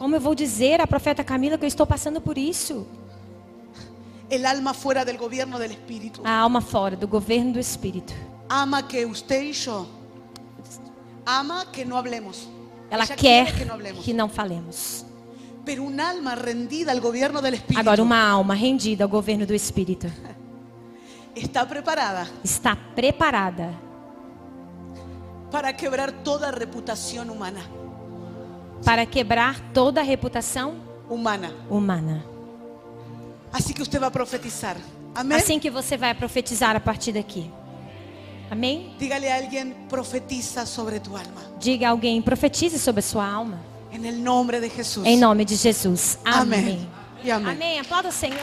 [0.00, 2.86] Como eu vou dizer à profeta Camila que eu estou passando por isso?
[4.30, 6.22] El alma fuera del gobierno del Espíritu.
[6.24, 8.14] A alma fora do governo do Espírito.
[8.48, 9.86] Ama que usted y yo,
[11.26, 12.48] ama que no hablemos.
[12.90, 14.02] Ela Ella quer que no hablemos.
[14.02, 15.04] que não falemos.
[15.66, 19.52] Pero un alma rendida al gobierno del Espíritu Agora, uma alma rendida ao governo do
[19.52, 20.06] Espírito
[21.36, 23.74] está preparada está preparada
[25.50, 27.60] para quebrar toda reputación humana.
[28.84, 30.74] Para quebrar toda a reputação
[31.08, 31.52] Humana.
[31.68, 32.24] humana.
[33.52, 34.76] Así que usted va a profetizar.
[35.14, 35.36] Amén.
[35.36, 37.50] Assim que você vai profetizar a partir daqui.
[38.50, 38.94] Amém?
[38.98, 41.40] Dígale a alguien, profetiza sobre tu alma.
[41.58, 43.60] Diga a alguém, profetize sobre a sua alma.
[43.92, 45.04] En el nombre de Jesús.
[45.04, 46.18] Em nome de Jesus.
[46.24, 46.60] Amém.
[46.60, 46.88] Amém.
[47.24, 47.52] E amém.
[47.52, 47.80] Amém.
[47.80, 48.38] Aplauda o Senhor.